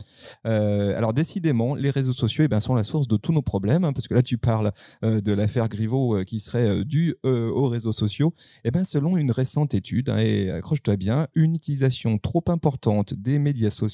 alors, 0.44 1.12
décidément, 1.12 1.75
les 1.76 1.90
réseaux 1.90 2.12
sociaux 2.12 2.44
eh 2.44 2.48
ben, 2.48 2.60
sont 2.60 2.75
la 2.75 2.84
source 2.84 3.06
de 3.06 3.16
tous 3.16 3.32
nos 3.32 3.43
problèmes, 3.43 3.84
hein, 3.84 3.93
parce 3.93 4.08
que 4.08 4.14
là, 4.14 4.22
tu 4.22 4.37
parles 4.37 4.72
de 5.02 5.32
l'affaire 5.32 5.69
Griveaux 5.69 6.25
qui 6.25 6.40
serait 6.40 6.84
due 6.84 7.14
aux 7.22 7.69
réseaux 7.69 7.93
sociaux. 7.93 8.34
Eh 8.64 8.70
ben, 8.72 8.84
selon 8.84 9.16
une 9.16 9.31
récente 9.31 9.75
étude, 9.75 10.10
hein, 10.10 10.19
et 10.19 10.50
accroche-toi 10.50 10.96
bien, 10.96 11.28
une 11.34 11.55
utilisation 11.55 12.19
trop 12.19 12.43
importante 12.48 13.14
des 13.14 13.38
médias 13.38 13.70
sociaux 13.70 13.92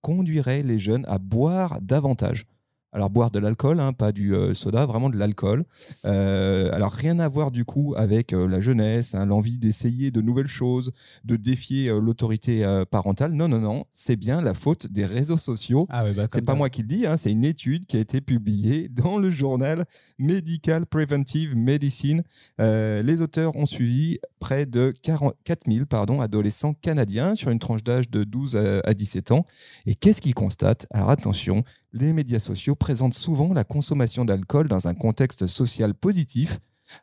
conduirait 0.00 0.62
les 0.62 0.78
jeunes 0.78 1.06
à 1.08 1.18
boire 1.18 1.80
davantage. 1.80 2.46
Alors 2.92 3.08
boire 3.08 3.30
de 3.30 3.38
l'alcool, 3.38 3.78
hein, 3.78 3.92
pas 3.92 4.10
du 4.10 4.34
euh, 4.34 4.52
soda, 4.52 4.84
vraiment 4.84 5.10
de 5.10 5.16
l'alcool. 5.16 5.64
Euh, 6.04 6.68
alors 6.72 6.92
rien 6.92 7.20
à 7.20 7.28
voir 7.28 7.52
du 7.52 7.64
coup 7.64 7.94
avec 7.96 8.32
euh, 8.32 8.48
la 8.48 8.60
jeunesse, 8.60 9.14
hein, 9.14 9.26
l'envie 9.26 9.58
d'essayer 9.58 10.10
de 10.10 10.20
nouvelles 10.20 10.48
choses, 10.48 10.90
de 11.24 11.36
défier 11.36 11.88
l'autorité 12.00 12.64
parentale. 12.90 13.32
Non, 13.32 13.46
non, 13.46 13.60
non, 13.60 13.84
c'est 13.90 14.16
bien 14.16 14.42
la 14.42 14.54
faute 14.54 14.88
des 14.88 15.04
réseaux 15.04 15.38
sociaux. 15.38 15.86
Ah 15.88 16.04
bah, 16.16 16.26
c'est 16.32 16.44
pas 16.44 16.54
moi 16.54 16.68
qui 16.68 16.82
le 16.82 16.88
dis, 16.88 17.06
hein, 17.06 17.16
c'est 17.16 17.30
une 17.30 17.44
étude 17.44 17.86
qui 17.86 17.96
a 17.96 18.00
été 18.00 18.20
publiée 18.20 18.88
dans 18.88 19.18
le 19.18 19.30
journal 19.30 19.84
Medical 20.18 20.86
Preventive 20.86 21.54
Medicine. 21.56 22.24
les 22.58 23.22
auteurs 23.22 23.54
ont 23.56 23.66
suivi 23.66 24.18
près 24.40 24.66
de 24.66 24.92
44 25.02 25.70
000 25.70 25.86
pardon, 25.86 26.20
adolescents 26.20 26.74
canadiens 26.74 27.34
sur 27.34 27.50
une 27.50 27.58
tranche 27.58 27.84
d'âge 27.84 28.10
de 28.10 28.24
12 28.24 28.56
à 28.84 28.94
17 28.94 29.30
ans. 29.30 29.46
Et 29.86 29.94
qu'est-ce 29.94 30.20
qu'ils 30.20 30.34
constatent? 30.34 30.86
Alors 30.90 31.10
attention, 31.10 31.62
les 31.92 32.12
médias 32.12 32.40
sociaux 32.40 32.74
présentent 32.74 33.14
souvent 33.14 33.52
la 33.52 33.64
consommation 33.64 34.24
d'alcool 34.24 34.68
dans 34.68 34.86
un 34.86 34.94
contexte 34.94 35.46
social 35.46 35.94
positif 35.94 36.58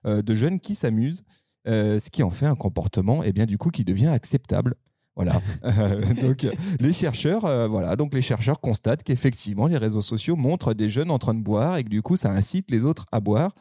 euh, 0.06 0.22
de 0.22 0.36
jeunes 0.36 0.60
qui 0.60 0.76
s'amusent, 0.76 1.24
euh, 1.68 2.00
ce 2.00 2.10
qui 2.10 2.24
en 2.24 2.30
fait 2.30 2.46
un 2.46 2.56
comportement 2.56 3.24
et 3.24 3.28
eh 3.30 3.34
bien, 3.34 3.46
du 3.46 3.58
coup, 3.58 3.70
qui 3.70 3.86
devient 3.86 4.08
acceptable. 4.08 4.76
Voilà. 5.16 5.42
Euh, 5.64 6.14
donc 6.22 6.48
les 6.80 6.94
chercheurs, 6.94 7.70
voilà, 7.70 7.96
donc 7.96 8.14
les 8.14 8.22
chercheurs 8.22 8.62
constatent 8.62 9.04
qu'effectivement 9.04 9.68
les 9.68 9.78
réseaux 9.78 10.02
sociaux 10.02 10.36
montrent 10.36 10.74
des 10.74 10.90
jeunes 10.90 11.12
en 11.12 11.20
train 11.20 11.34
de 11.34 11.42
boire 11.42 11.78
et 11.78 11.84
que 11.84 11.90
du 11.90 12.02
coup 12.02 12.16
ça 12.16 12.32
incite 12.32 12.72
les 12.72 12.86
autres 12.86 13.06
à 13.12 13.20
boire. 13.20 13.54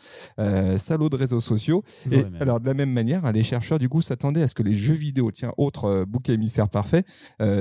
salaud 0.79 1.09
de 1.09 1.17
réseaux 1.17 1.41
sociaux. 1.41 1.83
Et 2.13 2.25
alors 2.39 2.61
de 2.61 2.67
la 2.67 2.75
même 2.75 2.93
manière, 2.93 3.25
hein, 3.25 3.33
les 3.33 3.43
chercheurs 3.43 3.79
du 3.79 3.89
coup 3.89 4.03
s'attendaient 4.03 4.43
à 4.43 4.49
ce 4.49 4.55
que 4.55 4.63
les 4.63 4.77
jeux 4.77 4.95
vidéo, 4.95 5.31
tiens, 5.33 5.53
autre 5.57 6.05
bouc 6.07 6.29
émissaire 6.29 6.69
parfait, 6.69 7.05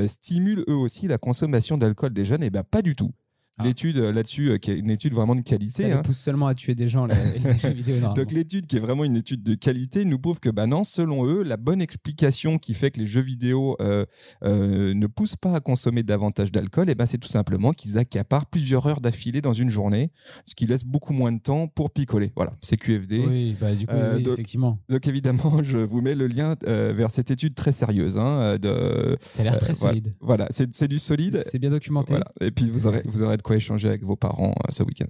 stimulent 0.06 0.66
eux 0.68 0.76
aussi 0.76 1.08
la 1.08 1.18
consommation 1.18 1.78
d'alcool 1.78 2.14
des 2.14 2.26
jeunes. 2.26 2.44
Et 2.44 2.52
bien 2.52 2.64
pas 2.64 2.84
du 2.84 2.96
tout. 2.96 3.14
Ah. 3.58 3.64
L'étude 3.64 3.98
euh, 4.00 4.12
là-dessus, 4.12 4.50
euh, 4.50 4.58
qui 4.58 4.72
est 4.72 4.78
une 4.78 4.90
étude 4.90 5.14
vraiment 5.14 5.34
de 5.34 5.40
qualité. 5.40 5.90
Ça 5.90 6.00
hein. 6.00 6.02
pousse 6.02 6.18
seulement 6.18 6.48
à 6.48 6.56
tuer 6.56 6.76
des 6.76 6.90
gens, 6.90 7.06
les, 7.06 7.16
jeux 7.58 7.70
vidéo. 7.74 8.14
Donc 8.14 8.34
l'étude, 8.34 8.68
qui 8.68 8.76
est 8.76 8.82
vraiment 8.82 9.06
une 9.06 9.16
étude 9.16 9.44
de 9.44 9.56
qualité, 9.56 10.04
nous 10.04 10.20
prouve 10.20 10.42
que, 10.42 10.50
bah 10.50 10.68
non, 10.68 10.84
selon 10.84 11.26
eux, 11.26 11.42
la 11.42 11.56
bonne 11.56 11.82
explication 11.82 12.58
qui 12.58 12.74
fait 12.74 12.92
que 12.92 13.00
les 13.00 13.08
jeux 13.08 13.22
vidéo 13.22 13.78
euh, 13.80 14.06
ne 14.42 15.08
poussent 15.08 15.38
pas 15.38 15.54
à 15.54 15.62
consommer 15.62 16.04
davantage 16.04 16.52
d'alcool, 16.52 16.90
et 16.90 16.92
eh 16.92 16.96
ben, 16.96 17.06
c'est 17.06 17.18
tout 17.18 17.30
simplement 17.30 17.72
qu'ils 17.72 17.98
accaparent 17.98 18.48
plusieurs 18.48 18.88
heures 18.88 19.00
d'affilée 19.00 19.40
dans 19.40 19.54
une 19.54 19.70
journée, 19.70 20.12
ce 20.46 20.54
qui 20.54 20.68
laisse 20.68 20.84
beaucoup 20.84 21.14
moins 21.14 21.32
de 21.32 21.40
temps 21.40 21.68
pour 21.70 21.92
picoler. 21.92 22.34
Voilà, 22.36 22.52
c'est 22.60 22.76
QFD. 22.76 23.24
Oui, 23.26 23.56
bah, 23.60 23.74
du 23.74 23.88
coup, 23.88 23.96
donc, 23.96 24.34
effectivement. 24.34 24.80
Donc 24.90 25.08
évidemment, 25.08 25.64
je 25.64 25.78
vous 25.78 26.02
mets 26.02 26.16
le 26.16 26.28
lien 26.28 26.56
vers 26.66 27.10
cette 27.10 27.32
étude 27.32 27.56
très 27.56 27.72
sérieuse. 27.72 28.18
Hein, 28.18 28.58
de, 28.58 29.18
ça 29.34 29.42
a 29.42 29.44
l'air 29.46 29.60
très 29.60 29.74
solide. 29.74 30.14
Voilà, 30.20 30.50
c'est 30.52 30.90
du 30.90 31.00
solide. 31.00 31.42
C'est 31.46 31.60
bien 31.60 31.70
documenté. 31.70 32.16
Et 32.42 32.52
puis 32.52 32.70
vous 32.70 32.86
aurez, 32.86 33.02
vous 33.06 33.24
aurez 33.24 33.38
quoi 33.46 33.56
échanger 33.56 33.88
avec 33.88 34.04
vos 34.04 34.16
parents 34.16 34.54
euh, 34.66 34.72
ce 34.72 34.84
week-end. 34.84 35.08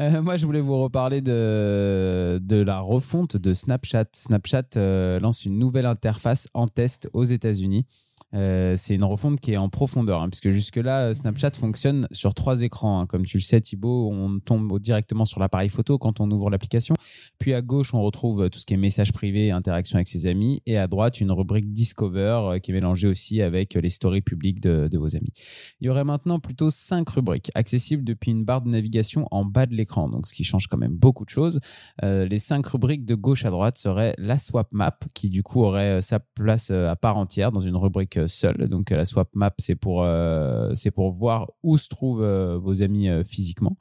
Euh, 0.00 0.22
moi, 0.22 0.36
je 0.36 0.44
voulais 0.44 0.60
vous 0.60 0.82
reparler 0.82 1.20
de, 1.20 2.40
de 2.42 2.56
la 2.60 2.80
refonte 2.80 3.36
de 3.36 3.54
Snapchat. 3.54 4.06
Snapchat 4.12 4.64
euh, 4.76 5.20
lance 5.20 5.44
une 5.44 5.58
nouvelle 5.58 5.86
interface 5.86 6.48
en 6.52 6.66
test 6.66 7.08
aux 7.12 7.24
États-Unis. 7.24 7.86
Euh, 8.34 8.74
c'est 8.76 8.94
une 8.94 9.04
refonte 9.04 9.40
qui 9.40 9.52
est 9.52 9.56
en 9.56 9.68
profondeur, 9.68 10.20
hein, 10.20 10.28
puisque 10.28 10.50
jusque-là, 10.50 11.14
Snapchat 11.14 11.52
fonctionne 11.52 12.08
sur 12.10 12.34
trois 12.34 12.62
écrans. 12.62 13.00
Hein. 13.00 13.06
Comme 13.06 13.24
tu 13.24 13.36
le 13.36 13.42
sais, 13.42 13.60
Thibaut, 13.60 14.10
on 14.12 14.40
tombe 14.40 14.78
directement 14.80 15.24
sur 15.24 15.40
l'appareil 15.40 15.68
photo 15.68 15.98
quand 15.98 16.20
on 16.20 16.30
ouvre 16.30 16.50
l'application. 16.50 16.94
Puis 17.38 17.54
à 17.54 17.62
gauche, 17.62 17.94
on 17.94 18.02
retrouve 18.02 18.50
tout 18.50 18.58
ce 18.58 18.66
qui 18.66 18.74
est 18.74 18.78
messages 18.78 19.12
privés, 19.12 19.50
interaction 19.50 19.96
avec 19.96 20.08
ses 20.08 20.26
amis. 20.26 20.62
Et 20.66 20.76
à 20.76 20.88
droite, 20.88 21.20
une 21.20 21.30
rubrique 21.30 21.72
Discover 21.72 22.40
euh, 22.44 22.58
qui 22.58 22.72
est 22.72 22.74
mélangée 22.74 23.08
aussi 23.08 23.40
avec 23.40 23.74
les 23.74 23.90
stories 23.90 24.22
publiques 24.22 24.60
de, 24.60 24.88
vos 24.94 25.16
amis. 25.16 25.32
Il 25.80 25.86
y 25.86 25.90
aurait 25.90 26.04
maintenant 26.04 26.38
plutôt 26.38 26.70
cinq 26.70 27.08
rubriques 27.10 27.50
accessibles 27.54 28.04
depuis 28.04 28.30
une 28.30 28.44
barre 28.44 28.62
de 28.62 28.68
navigation 28.68 29.26
en 29.30 29.44
bas 29.44 29.66
de 29.66 29.74
l'écran, 29.74 30.08
donc 30.08 30.26
ce 30.26 30.34
qui 30.34 30.44
change 30.44 30.68
quand 30.68 30.76
même 30.76 30.94
beaucoup 30.94 31.24
de 31.24 31.30
choses. 31.30 31.58
Euh, 32.02 32.26
les 32.26 32.38
cinq 32.38 32.66
rubriques 32.66 33.04
de 33.04 33.14
gauche 33.14 33.44
à 33.44 33.50
droite 33.50 33.76
seraient 33.76 34.14
la 34.18 34.36
swap 34.36 34.68
map, 34.72 34.98
qui 35.14 35.30
du 35.30 35.42
coup 35.42 35.62
aurait 35.62 36.00
sa 36.00 36.20
place 36.20 36.70
à 36.70 36.96
part 36.96 37.16
entière 37.16 37.50
dans 37.50 37.60
une 37.60 37.76
rubrique 37.76 38.18
seul. 38.26 38.68
Donc 38.68 38.90
la 38.90 39.04
swap 39.04 39.28
map, 39.34 39.54
c'est 39.58 39.74
pour, 39.74 40.04
euh, 40.04 40.74
pour 40.94 41.12
voir 41.12 41.50
où 41.62 41.76
se 41.76 41.88
trouvent 41.88 42.22
euh, 42.22 42.58
vos 42.58 42.82
amis 42.82 43.08
euh, 43.08 43.24
physiquement. 43.24 43.76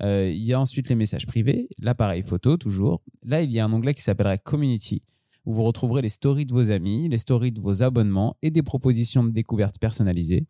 il 0.00 0.44
y 0.44 0.52
a 0.52 0.60
ensuite 0.60 0.88
les 0.88 0.94
messages 0.94 1.26
privés, 1.26 1.68
l'appareil 1.78 2.22
photo 2.22 2.56
toujours. 2.56 3.02
Là, 3.22 3.42
il 3.42 3.52
y 3.52 3.60
a 3.60 3.64
un 3.64 3.72
onglet 3.72 3.94
qui 3.94 4.02
s'appellerait 4.02 4.38
Community 4.38 5.02
où 5.46 5.52
vous 5.52 5.62
retrouverez 5.62 6.02
les 6.02 6.08
stories 6.08 6.46
de 6.46 6.52
vos 6.52 6.70
amis, 6.70 7.08
les 7.08 7.18
stories 7.18 7.52
de 7.52 7.60
vos 7.60 7.82
abonnements 7.82 8.36
et 8.42 8.50
des 8.50 8.62
propositions 8.62 9.24
de 9.24 9.30
découvertes 9.30 9.78
personnalisées. 9.78 10.46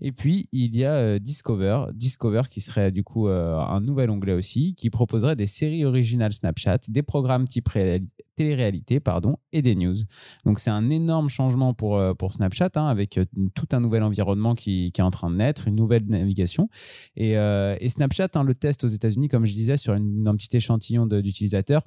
Et 0.00 0.12
puis, 0.12 0.48
il 0.52 0.76
y 0.76 0.84
a 0.84 0.92
euh, 0.92 1.18
Discover, 1.18 1.86
Discover 1.94 2.42
qui 2.50 2.60
serait 2.60 2.92
du 2.92 3.02
coup 3.02 3.28
euh, 3.28 3.58
un 3.58 3.80
nouvel 3.80 4.10
onglet 4.10 4.32
aussi, 4.32 4.74
qui 4.74 4.90
proposerait 4.90 5.36
des 5.36 5.46
séries 5.46 5.84
originales 5.84 6.32
Snapchat, 6.32 6.80
des 6.88 7.02
programmes 7.02 7.46
type 7.46 7.68
réali- 7.68 8.06
télé-réalité 8.36 9.00
pardon, 9.00 9.36
et 9.52 9.62
des 9.62 9.74
news. 9.74 9.96
Donc, 10.44 10.58
c'est 10.58 10.70
un 10.70 10.90
énorme 10.90 11.28
changement 11.28 11.74
pour, 11.74 11.96
euh, 11.96 12.14
pour 12.14 12.32
Snapchat, 12.32 12.70
hein, 12.76 12.86
avec 12.86 13.18
tout 13.54 13.68
un 13.72 13.80
nouvel 13.80 14.02
environnement 14.02 14.54
qui, 14.54 14.92
est 14.96 15.02
en 15.02 15.10
train 15.10 15.30
de 15.30 15.36
naître, 15.36 15.66
une 15.66 15.76
nouvelle 15.76 16.04
navigation. 16.06 16.68
Et, 17.16 17.38
euh, 17.38 17.76
et 17.80 17.88
Snapchat, 17.88 18.28
hein, 18.34 18.44
le 18.44 18.54
test 18.54 18.84
aux 18.84 18.88
États-Unis, 18.88 19.28
comme 19.28 19.46
je 19.46 19.52
disais, 19.52 19.76
sur 19.76 19.94
un 19.94 20.36
petit 20.36 20.56
échantillon 20.56 21.06
d'utilisateurs, 21.06 21.82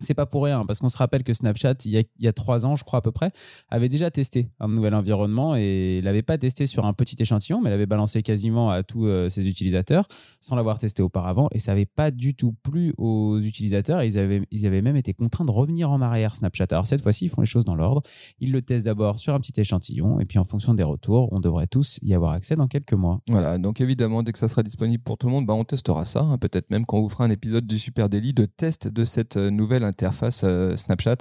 c'est 0.00 0.14
pas 0.14 0.26
pour 0.26 0.44
rien, 0.44 0.64
parce 0.64 0.78
qu'on 0.78 0.88
se 0.88 0.96
rappelle 0.96 1.24
que 1.24 1.32
Snapchat, 1.32 1.74
il 1.84 2.04
y, 2.20 2.28
a, 2.28 2.32
trois 2.32 2.66
ans, 2.66 2.76
je 2.76 2.84
crois 2.84 3.00
à 3.00 3.02
peu 3.02 3.10
près, 3.10 3.32
avait 3.68 3.88
déjà 3.88 4.10
testé 4.10 4.50
un 4.60 4.68
nouvel 4.68 4.94
environnement 4.94 5.56
et 5.56 6.00
l'avait 6.02 6.22
pas 6.22 6.38
testé 6.38 6.66
sur 6.66 6.86
un 6.86 6.92
petit 6.92 7.16
échantillon, 7.18 7.60
mais 7.60 7.70
l'avait 7.70 7.86
balancé 7.86 8.22
quasiment 8.22 8.70
à 8.70 8.82
tous 8.82 9.06
euh, 9.06 9.28
ses 9.28 9.48
utilisateurs 9.48 10.06
sans 10.40 10.54
l'avoir 10.56 10.78
testé 10.78 11.02
auparavant 11.02 11.48
et 11.52 11.58
ça 11.58 11.72
n'avait 11.72 11.86
pas 11.86 12.10
du 12.10 12.34
tout 12.34 12.54
plu 12.62 12.94
aux 12.96 13.38
utilisateurs. 13.40 14.02
Ils, 14.04 14.18
avaient, 14.18 14.42
ils 14.50 14.66
avaient 14.66 14.82
même 14.82 14.96
été 14.96 15.14
contraints 15.14 15.44
de 15.44 15.50
revenir 15.50 15.90
en 15.90 16.00
arrière 16.00 16.34
Snapchat. 16.34 16.66
Alors 16.70 16.86
cette 16.86 17.02
fois-ci, 17.02 17.24
ils 17.24 17.28
font 17.28 17.40
les 17.40 17.46
choses 17.46 17.64
dans 17.64 17.74
l'ordre. 17.74 18.02
Ils 18.38 18.52
le 18.52 18.62
testent 18.62 18.84
d'abord 18.84 19.18
sur 19.18 19.34
un 19.34 19.40
petit 19.40 19.58
échantillon 19.60 20.20
et 20.20 20.24
puis 20.26 20.38
en 20.38 20.44
fonction 20.44 20.74
des 20.74 20.84
retours, 20.84 21.28
on 21.32 21.40
devrait 21.40 21.66
tous 21.66 21.98
y 22.02 22.14
avoir 22.14 22.32
accès 22.32 22.54
dans 22.54 22.68
quelques 22.68 22.92
mois. 22.92 23.20
Voilà, 23.28 23.58
donc 23.58 23.80
évidemment, 23.80 24.22
dès 24.22 24.32
que 24.32 24.38
ça 24.38 24.48
sera 24.48 24.62
disponible 24.62 25.02
pour 25.02 25.18
tout 25.18 25.26
le 25.26 25.32
monde, 25.32 25.46
bah, 25.46 25.54
on 25.54 25.64
testera 25.64 26.04
ça. 26.04 26.20
hein. 26.20 26.38
Peut-être 26.38 26.70
même 26.70 26.86
qu'on 26.86 27.00
vous 27.00 27.08
fera 27.08 27.24
un 27.24 27.30
épisode 27.30 27.66
du 27.66 27.78
Super 27.78 28.08
Daily 28.08 28.32
de 28.32 28.44
test 28.44 28.86
de 28.86 29.04
cette 29.04 29.36
euh, 29.36 29.50
nouvelle 29.50 29.87
interface 29.88 30.42
euh, 30.44 30.76
Snapchat. 30.76 31.18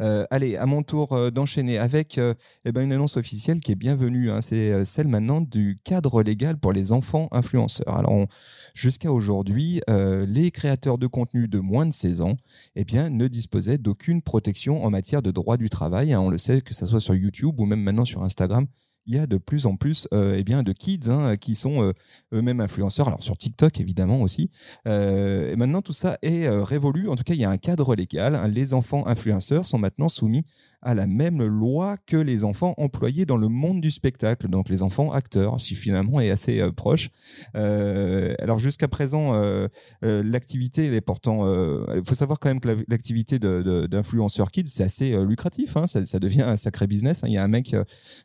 Euh, 0.00 0.26
allez, 0.30 0.56
à 0.56 0.66
mon 0.66 0.82
tour 0.82 1.12
euh, 1.12 1.30
d'enchaîner 1.30 1.78
avec 1.78 2.18
eh 2.18 2.72
ben, 2.72 2.82
une 2.82 2.92
annonce 2.92 3.16
officielle 3.16 3.60
qui 3.60 3.72
est 3.72 3.76
bienvenue. 3.76 4.30
hein. 4.30 4.42
C'est 4.42 4.84
celle 4.84 5.08
maintenant 5.08 5.40
du 5.40 5.80
cadre 5.84 6.22
légal 6.22 6.58
pour 6.58 6.72
les 6.72 6.92
enfants 6.92 7.28
influenceurs. 7.30 7.96
Alors, 7.96 8.26
jusqu'à 8.74 9.12
aujourd'hui, 9.12 9.80
les 9.88 10.50
créateurs 10.50 10.98
de 10.98 11.06
contenu 11.06 11.48
de 11.48 11.58
moins 11.58 11.86
de 11.86 11.92
16 11.92 12.20
ans 12.20 12.36
eh 12.76 12.84
bien, 12.84 13.08
ne 13.10 13.28
disposaient 13.28 13.78
d'aucune 13.78 14.22
protection 14.22 14.84
en 14.84 14.90
matière 14.90 15.22
de 15.22 15.30
droit 15.30 15.56
du 15.56 15.68
travail. 15.68 16.12
hein. 16.12 16.20
On 16.20 16.28
le 16.30 16.38
sait, 16.38 16.60
que 16.60 16.74
ce 16.74 16.86
soit 16.86 17.00
sur 17.00 17.14
YouTube 17.14 17.58
ou 17.58 17.64
même 17.64 17.80
maintenant 17.80 18.04
sur 18.04 18.22
Instagram 18.22 18.66
il 19.08 19.14
y 19.14 19.18
a 19.18 19.26
de 19.26 19.38
plus 19.38 19.66
en 19.66 19.74
plus 19.74 20.06
euh, 20.12 20.36
eh 20.36 20.44
bien, 20.44 20.62
de 20.62 20.72
kids 20.72 21.08
hein, 21.08 21.36
qui 21.36 21.54
sont 21.54 21.82
euh, 21.82 21.92
eux-mêmes 22.34 22.60
influenceurs, 22.60 23.08
alors 23.08 23.22
sur 23.22 23.36
TikTok 23.36 23.80
évidemment 23.80 24.20
aussi. 24.20 24.50
Euh, 24.86 25.52
et 25.52 25.56
maintenant, 25.56 25.80
tout 25.80 25.94
ça 25.94 26.18
est 26.22 26.48
révolu. 26.48 27.08
En 27.08 27.16
tout 27.16 27.24
cas, 27.24 27.32
il 27.34 27.40
y 27.40 27.44
a 27.44 27.50
un 27.50 27.56
cadre 27.56 27.96
légal. 27.96 28.38
Les 28.52 28.74
enfants 28.74 29.06
influenceurs 29.06 29.64
sont 29.64 29.78
maintenant 29.78 30.10
soumis 30.10 30.44
à 30.82 30.94
la 30.94 31.06
même 31.06 31.42
loi 31.42 31.96
que 32.06 32.16
les 32.16 32.44
enfants 32.44 32.74
employés 32.78 33.26
dans 33.26 33.36
le 33.36 33.48
monde 33.48 33.80
du 33.80 33.90
spectacle, 33.90 34.48
donc 34.48 34.68
les 34.68 34.82
enfants 34.82 35.10
acteurs, 35.12 35.60
si 35.60 35.74
finalement 35.74 36.20
est 36.20 36.30
assez 36.30 36.60
euh, 36.60 36.70
proche. 36.72 37.10
Euh, 37.56 38.34
alors 38.38 38.58
jusqu'à 38.58 38.88
présent, 38.88 39.34
euh, 39.34 39.68
l'activité, 40.02 40.86
est 40.94 41.00
pourtant. 41.00 41.46
Il 41.94 42.02
faut 42.06 42.14
savoir 42.14 42.38
quand 42.38 42.48
même 42.48 42.60
que 42.60 42.68
la- 42.68 42.82
l'activité 42.88 43.38
d'influenceur 43.38 44.50
kids, 44.50 44.66
c'est 44.66 44.84
assez 44.84 45.16
lucratif. 45.24 45.76
hein. 45.76 45.86
ça, 45.86 46.18
devient 46.18 46.42
un 46.42 46.56
sacré 46.56 46.86
business. 46.86 47.24
hein. 47.24 47.28
Il 47.28 47.34
y 47.34 47.38
a 47.38 47.44
un 47.44 47.48
mec, 47.48 47.74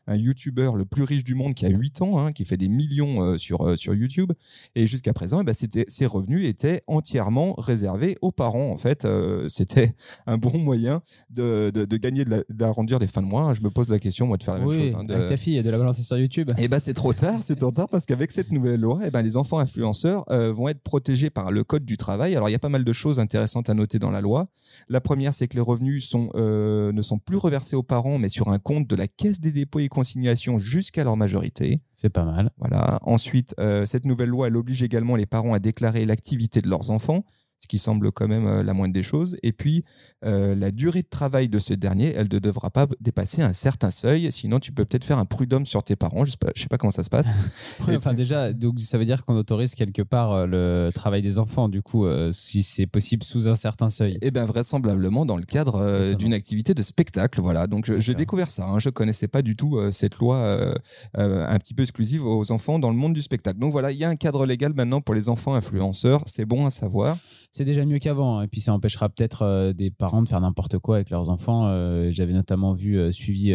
un 0.08 0.16
YouTuber 0.16 0.72
le 0.76 0.86
plus 0.86 1.04
riche 1.04 1.24
du 1.24 1.36
monde 1.36 1.54
qui 1.56 1.66
a 1.66 1.70
8 1.70 2.02
ans, 2.02 2.20
hein, 2.20 2.32
qui 2.34 2.46
fait 2.46 2.58
des 2.58 2.68
millions 2.68 3.38
sur, 3.38 3.78
sur 3.78 3.94
YouTube. 3.94 4.32
Et 4.76 4.88
jusqu'à 4.88 5.14
présent, 5.14 5.42
eh 5.42 5.44
ben, 5.44 5.54
ses 5.88 6.06
revenus 6.06 6.48
étaient 6.48 6.82
entièrement 6.88 7.54
réservés 7.58 8.18
aux 8.22 8.32
parents. 8.32 8.70
En 8.72 8.78
fait, 8.78 9.08
c'était 9.50 9.96
un 10.28 10.38
bon 10.38 10.58
moyen 10.58 11.02
de, 11.30 11.72
de- 11.74 11.86
de 11.86 11.98
gagner 11.98 12.26
de 12.26 12.30
la- 12.32 12.43
d'arrondir 12.50 13.00
les 13.00 13.08
fins 13.08 13.22
de 13.22 13.28
mois. 13.28 13.54
Je 13.54 13.62
me 13.62 13.70
pose 13.70 13.90
la 13.90 14.00
question, 14.00 14.28
moi, 14.28 14.38
de 14.38 14.44
faire 14.44 14.54
la 14.56 14.62
même 14.62 14.74
chose. 14.74 14.96
hein, 14.96 15.04
de- 15.04 15.14
avec 15.14 15.30
ta 15.30 15.38
fille 15.38 15.62
de 15.62 15.70
la 15.70 15.78
balancer 15.78 16.02
sur 16.02 16.18
YouTube. 16.18 16.52
eh 16.58 16.68
ben 16.68 16.80
c'est 16.80 16.94
trop 16.94 17.14
tard, 17.14 17.40
c'est 17.42 17.56
trop 17.58 17.72
tard 17.72 17.90
parce 17.90 18.06
qu'avec 18.06 18.32
cette 18.32 18.52
nouvelle 18.52 18.80
loi, 18.82 19.00
eh 19.06 19.10
ben 19.12 19.22
les 19.22 19.38
enfants 19.38 19.60
influenceurs 19.60 20.24
euh, 20.32 20.52
vont 20.54 20.68
être 20.70 20.82
protégés 20.82 21.30
par 21.30 21.52
le 21.52 21.64
code 21.64 21.86
du 21.86 21.98
travail. 21.98 22.36
Alors 22.36 22.50
il 22.50 22.52
y 22.52 22.56
a 22.56 22.60
pas 22.60 22.70
mal 22.70 22.84
de 22.84 22.94
choses 22.94 23.20
intéressantes 23.20 23.70
à 23.70 23.74
noter 23.74 24.00
dans 24.00 24.12
la 24.12 24.22
loi. 24.22 24.48
La 24.90 25.02
première, 25.02 25.34
c'est 25.34 25.48
que 25.48 25.56
les 25.56 25.62
revenus 25.62 26.08
sont, 26.08 26.30
euh, 26.36 26.92
ne 26.92 27.02
sont 27.02 27.18
plus 27.20 27.38
reversés 27.38 27.76
aux 27.76 27.84
parents, 27.84 28.18
mais 28.18 28.30
sur 28.30 28.48
un 28.50 28.60
compte 28.60 28.88
de 28.88 28.96
la 28.96 29.08
Caisse 29.08 29.40
des 29.40 29.52
dépôts 29.52 29.80
et 29.80 29.88
consignations 29.90 30.58
jusqu'à 30.58 31.04
leur 31.04 31.18
majorité. 31.18 31.82
C'est 31.94 32.10
pas 32.10 32.24
mal. 32.26 32.52
Voilà. 32.58 33.00
Ensuite, 33.04 33.56
euh, 33.60 33.86
cette 33.86 34.06
nouvelle 34.06 34.30
loi, 34.30 34.48
elle 34.48 34.58
oblige 34.58 34.84
également 34.84 35.16
les 35.16 35.26
parents 35.26 35.54
à 35.54 35.60
déclarer 35.60 36.06
l'activité 36.06 36.62
de 36.62 36.70
leurs 36.70 36.90
enfants, 36.90 37.24
ce 37.64 37.68
qui 37.68 37.78
semble 37.78 38.12
quand 38.12 38.28
même 38.28 38.46
euh, 38.46 38.62
la 38.62 38.74
moindre 38.74 38.94
des 38.94 39.04
choses. 39.04 39.38
Et 39.42 39.54
puis, 39.54 39.86
euh, 40.26 40.54
la 40.54 40.70
durée 40.70 41.02
de 41.02 41.08
travail 41.08 41.48
de 41.48 41.60
ce 41.60 41.74
dernier, 41.74 42.14
elle 42.14 42.28
ne 42.30 42.40
devra 42.40 42.70
pas 42.70 42.88
dépasser 43.00 43.42
un 43.42 43.54
certain 43.54 43.90
seuil. 43.90 44.30
Sinon, 44.34 44.60
tu 44.60 44.74
peux 44.74 44.84
peut-être 44.84 45.06
faire 45.06 45.18
un 45.18 45.24
prud'homme 45.24 45.66
sur 45.66 45.82
tes 45.82 45.96
parents. 45.96 46.26
Je 46.26 46.32
sais 46.32 46.38
pas, 46.38 46.52
je 46.56 46.62
sais 46.62 46.68
pas 46.68 46.78
comment 46.78 46.92
ça 46.92 47.04
se 47.06 47.10
passe. 47.10 47.30
Ouais, 47.88 47.96
enfin 47.98 48.14
déjà, 48.14 48.54
donc 48.54 48.80
ça 48.80 48.98
veut 48.98 49.06
dire 49.06 49.26
qu'on 49.26 49.36
autorise 49.36 49.76
quelque 49.76 50.02
part 50.02 50.32
euh, 50.32 50.46
le 50.46 50.92
travail 50.94 51.22
des 51.22 51.40
enfants, 51.40 51.70
du 51.70 51.82
coup, 51.82 52.06
euh, 52.06 52.32
si 52.32 52.64
c'est 52.64 52.86
possible 52.86 53.24
sous 53.24 53.48
un 53.48 53.56
certain 53.56 53.90
seuil. 53.90 54.18
Eh 54.22 54.32
bien, 54.32 54.46
vraisemblablement 54.46 55.26
dans 55.26 55.38
le 55.38 55.44
cadre 55.46 55.76
euh, 55.76 56.14
d'une 56.14 56.34
activité 56.34 56.74
de 56.74 56.82
spectacle. 56.82 57.40
Voilà. 57.42 57.68
Donc, 57.68 57.92
j'ai 58.00 58.14
découvert 58.14 58.52
ça. 58.52 58.68
hein. 58.68 58.80
Je 58.80 58.90
connaissais 58.90 59.28
pas 59.28 59.42
du 59.42 59.56
tout 59.56 59.80
cette 59.92 60.18
loi 60.18 60.74
un 61.14 61.58
petit 61.60 61.74
peu 61.74 61.84
exclusive 61.84 62.26
aux 62.26 62.52
enfants 62.52 62.78
dans 62.80 62.90
le 62.90 62.98
monde 62.98 63.14
du 63.14 63.22
spectacle. 63.22 63.60
Donc 63.60 63.72
voilà, 63.72 63.92
il 63.92 63.98
y 63.98 64.04
a 64.04 64.10
un 64.10 64.16
cadre 64.18 64.46
légal 64.46 64.74
maintenant 64.74 65.00
pour 65.02 65.16
les 65.16 65.30
enfants 65.30 65.54
influenceurs. 65.56 66.24
C'est 66.26 66.46
bon 66.46 66.66
à 66.66 66.70
savoir. 66.70 67.18
C'est 67.56 67.66
déjà 67.66 67.86
mieux 67.86 68.00
qu'avant, 68.00 68.40
hein. 68.40 68.44
et 68.46 68.48
puis 68.48 68.62
ça 68.62 68.74
empêchera 68.74 69.10
peut-être 69.10 69.44
euh, 69.44 69.74
des 69.74 69.92
parents 69.92 70.24
de 70.24 70.28
faire 70.28 70.42
n'importe 70.42 70.80
quoi 70.80 70.96
avec 70.96 71.12
leurs 71.12 71.30
enfants. 71.30 71.68
Euh, 71.68 72.10
J'avais 72.10 72.34
notamment 72.34 72.74
vu, 72.74 72.98
euh, 72.98 73.12
suivi, 73.12 73.54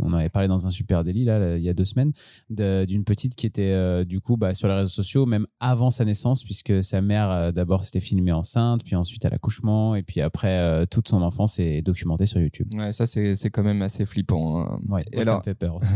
on 0.00 0.10
en 0.12 0.18
avait 0.18 0.28
parlé 0.28 0.48
dans 0.48 0.66
un 0.66 0.70
super 0.70 1.02
délit 1.02 1.24
là, 1.24 1.38
là, 1.38 1.56
il 1.56 1.62
y 1.62 1.70
a 1.70 1.72
deux 1.72 1.86
semaines, 1.86 2.12
d'une 2.50 3.04
petite 3.04 3.36
qui 3.36 3.46
était 3.46 4.04
du 4.04 4.20
coup 4.20 4.36
bah, 4.36 4.52
sur 4.52 4.68
les 4.68 4.74
réseaux 4.74 4.90
sociaux, 4.90 5.24
même 5.24 5.46
avant 5.60 5.88
sa 5.88 6.04
naissance, 6.04 6.44
puisque 6.44 6.84
sa 6.84 7.00
mère 7.00 7.54
d'abord 7.54 7.84
s'était 7.84 8.00
filmée 8.00 8.32
enceinte, 8.32 8.84
puis 8.84 8.96
ensuite 8.96 9.24
à 9.24 9.30
l'accouchement, 9.30 9.94
et 9.94 10.02
puis 10.02 10.20
après 10.20 10.86
toute 10.88 11.08
son 11.08 11.22
enfance 11.22 11.58
est 11.58 11.80
documentée 11.80 12.26
sur 12.26 12.38
YouTube. 12.38 12.68
Ouais, 12.76 12.92
ça, 12.92 13.06
c'est 13.06 13.50
quand 13.50 13.62
même 13.62 13.80
assez 13.80 14.04
flippant. 14.04 14.60
hein. 14.60 14.78
Ouais, 14.90 15.04
Et 15.12 15.16
moi, 15.16 15.24
ça 15.24 15.38
me 15.38 15.42
fait 15.42 15.54
peur. 15.54 15.76
aussi. 15.76 15.88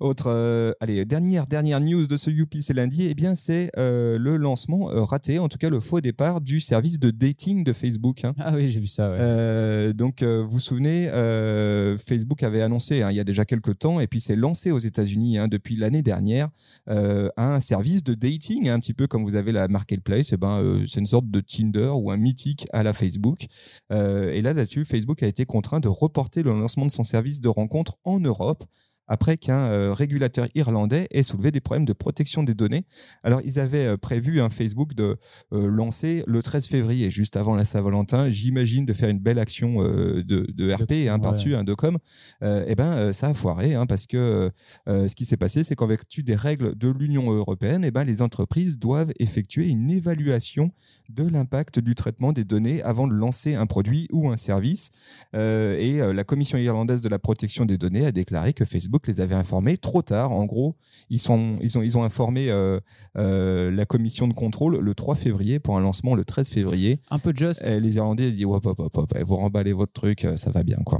Autre, 0.00 0.74
allez, 0.80 1.04
dernière, 1.04 1.46
dernière 1.46 1.80
news 1.80 2.06
de 2.06 2.16
ce 2.16 2.30
Youpi, 2.30 2.62
c'est 2.62 2.72
lundi, 2.72 3.06
eh 3.10 3.14
bien, 3.14 3.34
c'est 3.34 3.70
le 3.76 4.36
lancement 4.38 4.86
raté, 4.86 5.38
en 5.38 5.48
tout 5.48 5.58
cas 5.58 5.68
le 5.68 5.80
faux 5.80 6.00
départ 6.00 6.29
du 6.38 6.60
service 6.60 7.00
de 7.00 7.10
dating 7.10 7.64
de 7.64 7.72
Facebook. 7.72 8.24
hein. 8.24 8.34
ah 8.38 8.54
oui, 8.54 8.68
j'ai 8.68 8.78
vu 8.78 8.86
ça. 8.86 9.10
Ouais. 9.10 9.16
Euh, 9.18 9.92
donc, 9.92 10.22
euh, 10.22 10.42
vous 10.42 10.50
vous 10.50 10.60
souvenez, 10.60 11.08
euh, 11.10 11.96
Facebook 11.98 12.42
avait 12.42 12.62
annoncé 12.62 13.02
hein, 13.02 13.10
il 13.10 13.16
y 13.16 13.20
a 13.20 13.24
déjà 13.24 13.44
quelques 13.44 13.78
temps, 13.78 13.98
et 13.98 14.06
puis 14.06 14.20
c'est 14.20 14.36
lancé 14.36 14.70
aux 14.70 14.78
États-Unis 14.78 15.38
hein, 15.38 15.48
depuis 15.48 15.76
l'année 15.76 16.02
dernière, 16.02 16.50
un 16.86 17.60
service 17.60 18.04
de 18.04 18.14
dating, 18.14 18.68
un 18.68 18.78
petit 18.78 18.94
peu 18.94 19.06
comme 19.06 19.24
vous 19.24 19.34
avez 19.34 19.52
la 19.52 19.66
Marketplace. 19.68 20.32
Et 20.32 20.36
ben, 20.36 20.62
euh, 20.62 20.86
c'est 20.86 21.00
une 21.00 21.06
sorte 21.06 21.30
de 21.30 21.40
Tinder 21.40 21.92
ou 21.94 22.10
un 22.10 22.16
mythique 22.16 22.66
à 22.72 22.82
la 22.82 22.92
Facebook. 22.92 23.46
Et 23.90 24.42
là, 24.42 24.52
là-dessus, 24.52 24.84
Facebook 24.84 25.22
a 25.22 25.26
été 25.26 25.46
contraint 25.46 25.80
de 25.80 25.88
reporter 25.88 26.42
le 26.42 26.52
lancement 26.52 26.86
de 26.86 26.92
son 26.92 27.02
service 27.02 27.40
de 27.40 27.48
rencontre 27.48 27.96
en 28.04 28.20
Europe 28.20 28.64
après 29.10 29.36
qu'un 29.36 29.58
euh, 29.58 29.92
régulateur 29.92 30.46
irlandais 30.54 31.08
ait 31.10 31.24
soulevé 31.24 31.50
des 31.50 31.60
problèmes 31.60 31.84
de 31.84 31.92
protection 31.92 32.44
des 32.44 32.54
données. 32.54 32.84
Alors, 33.24 33.40
ils 33.44 33.58
avaient 33.58 33.86
euh, 33.86 33.96
prévu 33.96 34.40
un 34.40 34.50
Facebook 34.50 34.94
de 34.94 35.16
euh, 35.52 35.66
lancer 35.66 36.22
le 36.28 36.40
13 36.42 36.68
février, 36.68 37.10
juste 37.10 37.36
avant 37.36 37.56
la 37.56 37.64
Saint-Valentin. 37.64 38.30
J'imagine 38.30 38.86
de 38.86 38.92
faire 38.92 39.08
une 39.08 39.18
belle 39.18 39.40
action 39.40 39.82
de, 39.82 40.22
de 40.22 40.72
RP 40.72 40.86
com, 40.86 41.08
hein, 41.08 41.18
par-dessus, 41.18 41.50
ouais. 41.50 41.56
hein, 41.56 41.64
de 41.64 41.74
com. 41.74 41.98
Eh 42.42 42.74
euh, 42.78 43.12
ça 43.12 43.28
a 43.28 43.34
foiré 43.34 43.74
hein, 43.74 43.86
parce 43.86 44.06
que 44.06 44.50
ce 44.86 45.14
qui 45.14 45.24
s'est 45.24 45.36
passé, 45.36 45.64
c'est 45.64 45.74
qu'en 45.74 45.88
vertu 45.88 46.22
des 46.22 46.36
règles 46.36 46.76
de 46.76 46.88
l'Union 46.88 47.30
européenne, 47.32 47.84
eh 47.84 47.90
ben, 47.90 48.04
les 48.04 48.22
entreprises 48.22 48.78
doivent 48.78 49.12
effectuer 49.18 49.68
une 49.68 49.90
évaluation 49.90 50.70
de 51.08 51.24
l'impact 51.24 51.80
du 51.80 51.94
traitement 51.96 52.32
des 52.32 52.44
données 52.44 52.82
avant 52.82 53.08
de 53.08 53.12
lancer 53.12 53.56
un 53.56 53.66
produit 53.66 54.06
ou 54.12 54.28
un 54.30 54.36
service. 54.36 54.90
Euh, 55.34 55.76
et 55.78 56.14
la 56.14 56.24
Commission 56.24 56.58
irlandaise 56.58 57.00
de 57.00 57.08
la 57.08 57.18
protection 57.18 57.66
des 57.66 57.76
données 57.76 58.06
a 58.06 58.12
déclaré 58.12 58.52
que 58.52 58.64
Facebook 58.64 58.99
les 59.06 59.20
avait 59.20 59.34
informés 59.34 59.76
trop 59.76 60.02
tard. 60.02 60.32
En 60.32 60.44
gros, 60.44 60.76
ils, 61.08 61.18
sont, 61.18 61.58
ils, 61.62 61.78
ont, 61.78 61.82
ils 61.82 61.96
ont 61.98 62.02
informé 62.04 62.50
euh, 62.50 62.78
euh, 63.16 63.70
la 63.70 63.84
commission 63.86 64.28
de 64.28 64.32
contrôle 64.34 64.78
le 64.78 64.94
3 64.94 65.14
février 65.14 65.58
pour 65.58 65.76
un 65.76 65.80
lancement 65.80 66.14
le 66.14 66.24
13 66.24 66.48
février. 66.48 67.00
Un 67.10 67.18
peu 67.18 67.32
just. 67.34 67.64
Et 67.66 67.80
les 67.80 67.96
Irlandais 67.96 68.28
ils 68.28 68.34
disent 68.36 68.44
hop, 68.44 68.66
hop, 68.66 68.78
hop, 68.80 68.96
hop, 68.96 69.14
vous 69.26 69.36
remballez 69.36 69.72
votre 69.72 69.92
truc, 69.92 70.24
euh, 70.24 70.36
ça 70.36 70.50
va 70.50 70.62
bien 70.62 70.78
quoi. 70.84 70.98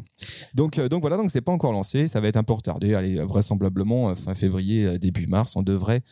Donc, 0.55 0.79
euh, 0.79 0.89
donc 0.89 1.01
voilà, 1.03 1.17
donc 1.17 1.31
c'est 1.31 1.41
pas 1.41 1.53
encore 1.53 1.73
lancé, 1.73 2.09
ça 2.09 2.21
va 2.21 2.29
être 2.29 2.37
un 2.37 2.43
peu 2.43 2.53
retardé. 2.55 2.95
Allez, 2.95 3.17
vraisemblablement 3.17 4.15
fin 4.15 4.35
février, 4.35 4.99
début 4.99 5.27
mars, 5.27 5.57
on 5.57 5.63
devrait 5.63 6.03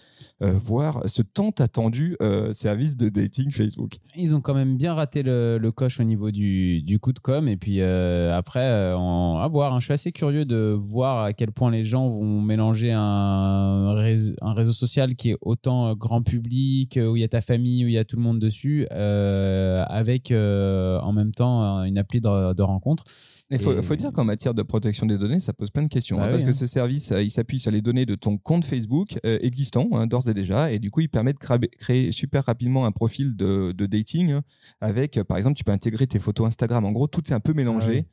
voir 0.41 1.03
ce 1.09 1.23
tant 1.23 1.51
attendu 1.59 2.17
service 2.53 2.97
de 2.97 3.09
dating 3.09 3.51
Facebook. 3.51 3.97
Ils 4.17 4.35
ont 4.35 4.41
quand 4.41 4.55
même 4.55 4.77
bien 4.77 4.95
raté 4.95 5.23
le, 5.23 5.59
le 5.59 5.73
coche 5.73 6.01
au 6.01 6.05
niveau 6.05 6.31
du, 6.31 6.83
du 6.83 6.99
coup 6.99 7.13
de 7.13 7.19
com. 7.19 7.49
Et 7.49 7.57
puis 7.57 7.81
après, 7.83 8.93
en- 8.95 9.39
à 9.39 9.49
voir. 9.49 9.73
hein. 9.75 9.81
Je 9.81 9.85
suis 9.87 9.95
assez 9.95 10.13
curieux 10.13 10.45
de 10.45 10.77
voir 10.79 11.25
à 11.25 11.33
quel 11.33 11.51
point 11.53 11.71
les 11.71 11.78
gens 11.85 12.09
vont 12.09 12.41
mélanger 12.41 12.93
un 12.93 13.93
réseau, 13.95 14.73
social 14.73 15.15
qui 15.17 15.31
est 15.31 15.37
autant 15.41 15.89
euh, 15.89 15.95
grand 15.95 16.23
public, 16.23 16.97
euh, 16.97 17.09
où 17.09 17.17
il 17.17 17.21
y 17.21 17.25
a 17.25 17.29
ta 17.29 17.41
famille, 17.41 17.85
où 17.85 17.89
il 17.89 17.95
y 17.95 17.99
a 17.99 18.05
tout 18.05 18.17
le 18.17 18.23
monde 18.23 18.39
dessus, 18.39 18.87
euh, 18.93 19.85
avec 19.89 20.33
en 20.33 21.13
même 21.13 21.33
temps 21.33 21.83
une 21.85 21.99
appli 21.99 22.21
de 22.21 22.63
rencontre. 22.63 23.05
Il 23.51 23.59
faut, 23.59 23.73
Et- 23.79 23.83
faut 23.83 23.97
dire 23.97 24.13
qu'en 24.13 24.25
matière 24.25 24.53
de 24.53 24.63
protection 24.63 25.07
des 25.07 25.17
données, 25.17 25.41
ça 25.41 25.53
pose 25.55 25.71
plein 25.71 25.83
de 25.83 25.89
questions. 25.89 26.17
Bah 26.19 26.25
hein, 26.25 26.27
oui, 26.27 26.33
parce 26.33 26.45
que 26.45 26.51
hein. 26.51 26.53
ce 26.53 26.67
service, 26.67 27.13
euh, 27.13 27.23
il 27.23 27.31
s'appuie 27.31 27.59
sur 27.59 27.71
les 27.71 27.81
données 27.81 28.05
de 28.05 28.15
ton 28.15 28.37
compte 28.37 28.65
Facebook 28.67 29.19
euh, 29.25 29.39
existant, 29.41 29.89
hein, 29.93 30.07
d'ores 30.07 30.29
et 30.29 30.35
déjà. 30.35 30.71
Et 30.71 30.79
du 30.79 30.91
coup, 30.91 31.01
il 31.01 31.09
permet 31.09 31.33
de 31.33 31.39
cra- 31.39 31.59
créer 31.79 32.13
super 32.13 32.45
rapidement 32.45 32.85
un 32.85 32.93
profil 32.93 33.37
de, 33.37 33.73
de 33.73 33.87
dating. 33.87 34.41
avec, 34.83 35.17
euh, 35.17 35.25
par 35.25 35.39
exemple, 35.39 35.57
tu 35.57 35.65
peux 35.65 35.73
intégrer 35.73 36.07
tes 36.07 36.19
photos 36.19 36.47
Instagram. 36.47 36.85
En 36.85 36.93
gros, 36.93 37.07
tout 37.07 37.23
est 37.31 37.33
un 37.35 37.41
peu 37.41 37.55
mélangé. 37.55 38.07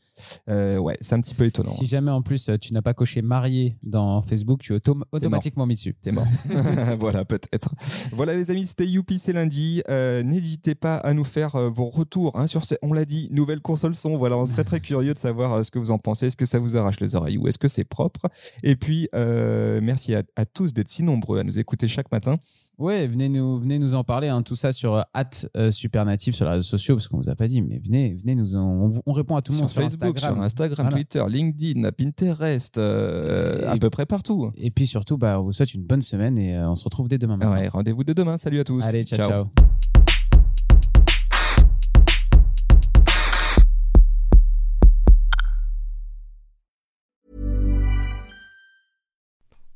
Euh, 0.49 0.77
ouais, 0.77 0.95
c'est 1.01 1.13
un 1.15 1.19
petit 1.19 1.33
peu 1.33 1.43
étonnant. 1.43 1.69
Si 1.71 1.85
jamais 1.87 2.09
en 2.11 2.21
plus 2.21 2.49
tu 2.61 2.71
n'as 2.73 2.81
pas 2.81 2.93
coché 2.93 3.21
marié 3.21 3.75
dans 3.83 4.21
Facebook, 4.21 4.61
tu 4.61 4.73
es 4.73 4.77
autom- 4.77 5.03
automatiquement 5.11 5.65
mis 5.65 5.75
dessus. 5.75 5.93
T'es 6.01 6.13
mort. 6.13 6.25
voilà, 6.99 7.25
peut-être. 7.25 7.75
Voilà, 8.13 8.33
les 8.35 8.49
amis, 8.51 8.65
c'était 8.65 8.85
Youpi, 8.85 9.19
c'est 9.19 9.33
lundi. 9.33 9.81
Euh, 9.89 10.23
N'hésitez 10.23 10.73
pas 10.75 10.95
à 10.95 11.13
nous 11.13 11.25
faire 11.25 11.57
vos 11.69 11.87
retours 11.89 12.31
sur 12.47 12.63
ce, 12.63 12.75
on 12.81 12.93
l'a 12.93 13.03
dit, 13.03 13.27
nouvelle 13.31 13.59
console 13.59 13.93
son. 13.93 14.17
Voilà, 14.17 14.37
on 14.37 14.45
serait 14.45 14.63
très 14.63 14.79
curieux 14.79 15.13
de 15.13 15.19
savoir 15.27 15.53
euh, 15.53 15.63
ce 15.63 15.71
que 15.71 15.79
vous 15.79 15.91
en 15.91 15.97
pensez. 15.97 16.27
Est-ce 16.27 16.37
que 16.37 16.45
ça 16.45 16.59
vous 16.59 16.75
arrache 16.77 16.99
les 16.99 17.15
oreilles 17.15 17.37
ou 17.37 17.47
est-ce 17.47 17.57
que 17.57 17.67
c'est 17.67 17.83
propre? 17.83 18.21
Et 18.63 18.75
puis, 18.75 19.07
euh, 19.15 19.79
merci 19.81 20.15
à, 20.15 20.23
à 20.35 20.45
tous 20.45 20.73
d'être 20.73 20.89
si 20.89 21.03
nombreux 21.03 21.39
à 21.39 21.43
nous 21.43 21.57
écouter 21.59 21.87
chaque 21.87 22.11
matin. 22.11 22.37
Ouais, 22.77 23.07
venez 23.07 23.29
nous, 23.29 23.57
venez 23.57 23.79
nous 23.79 23.93
en 23.95 24.03
parler. 24.03 24.27
hein, 24.27 24.41
tout 24.41 24.57
ça 24.57 24.73
sur 24.73 24.95
euh, 24.95 25.01
at 25.13 25.29
euh, 25.55 25.71
Supernative 25.71 26.35
sur 26.35 26.43
les 26.45 26.51
réseaux 26.51 26.63
sociaux, 26.63 26.95
parce 26.95 27.07
qu'on 27.07 27.15
vous 27.17 27.29
a 27.29 27.35
pas 27.35 27.47
dit, 27.47 27.61
mais 27.61 27.79
venez, 27.85 28.13
venez 28.15 28.35
nous 28.35 28.55
en- 28.57 28.89
on, 28.91 29.01
on 29.05 29.11
répond 29.13 29.37
à 29.37 29.41
tout 29.41 29.53
le 29.53 29.59
monde 29.59 29.69
sur 29.69 29.81
Facebook, 29.81 30.17
Instagram. 30.17 30.35
sur 30.35 30.43
Instagram, 30.43 30.87
Voilà. 30.89 30.95
Twitter, 30.97 31.23
LinkedIn, 31.29 31.89
Pinterest, 31.91 32.77
euh, 32.77 33.61
Et- 33.61 33.65
à 33.65 33.77
peu 33.77 33.89
près 33.89 34.05
partout. 34.05 34.51
Et 34.57 34.71
puis 34.71 34.87
surtout, 34.87 35.17
bah, 35.17 35.39
on 35.39 35.43
vous 35.45 35.53
souhaite 35.53 35.73
une 35.73 35.83
bonne 35.83 36.01
semaine 36.01 36.37
et 36.37 36.55
euh, 36.57 36.69
on 36.69 36.75
se 36.75 36.83
retrouve 36.83 37.07
dès 37.07 37.17
demain 37.17 37.37
matin. 37.37 37.53
Ouais, 37.53 37.69
Rendez-vous 37.69 38.03
dès 38.03 38.13
demain. 38.13 38.37
Salut 38.37 38.59
à 38.59 38.65
tous. 38.65 38.83
Allez, 38.83 39.03
ciao. 39.05 39.25
ciao. 39.25 39.45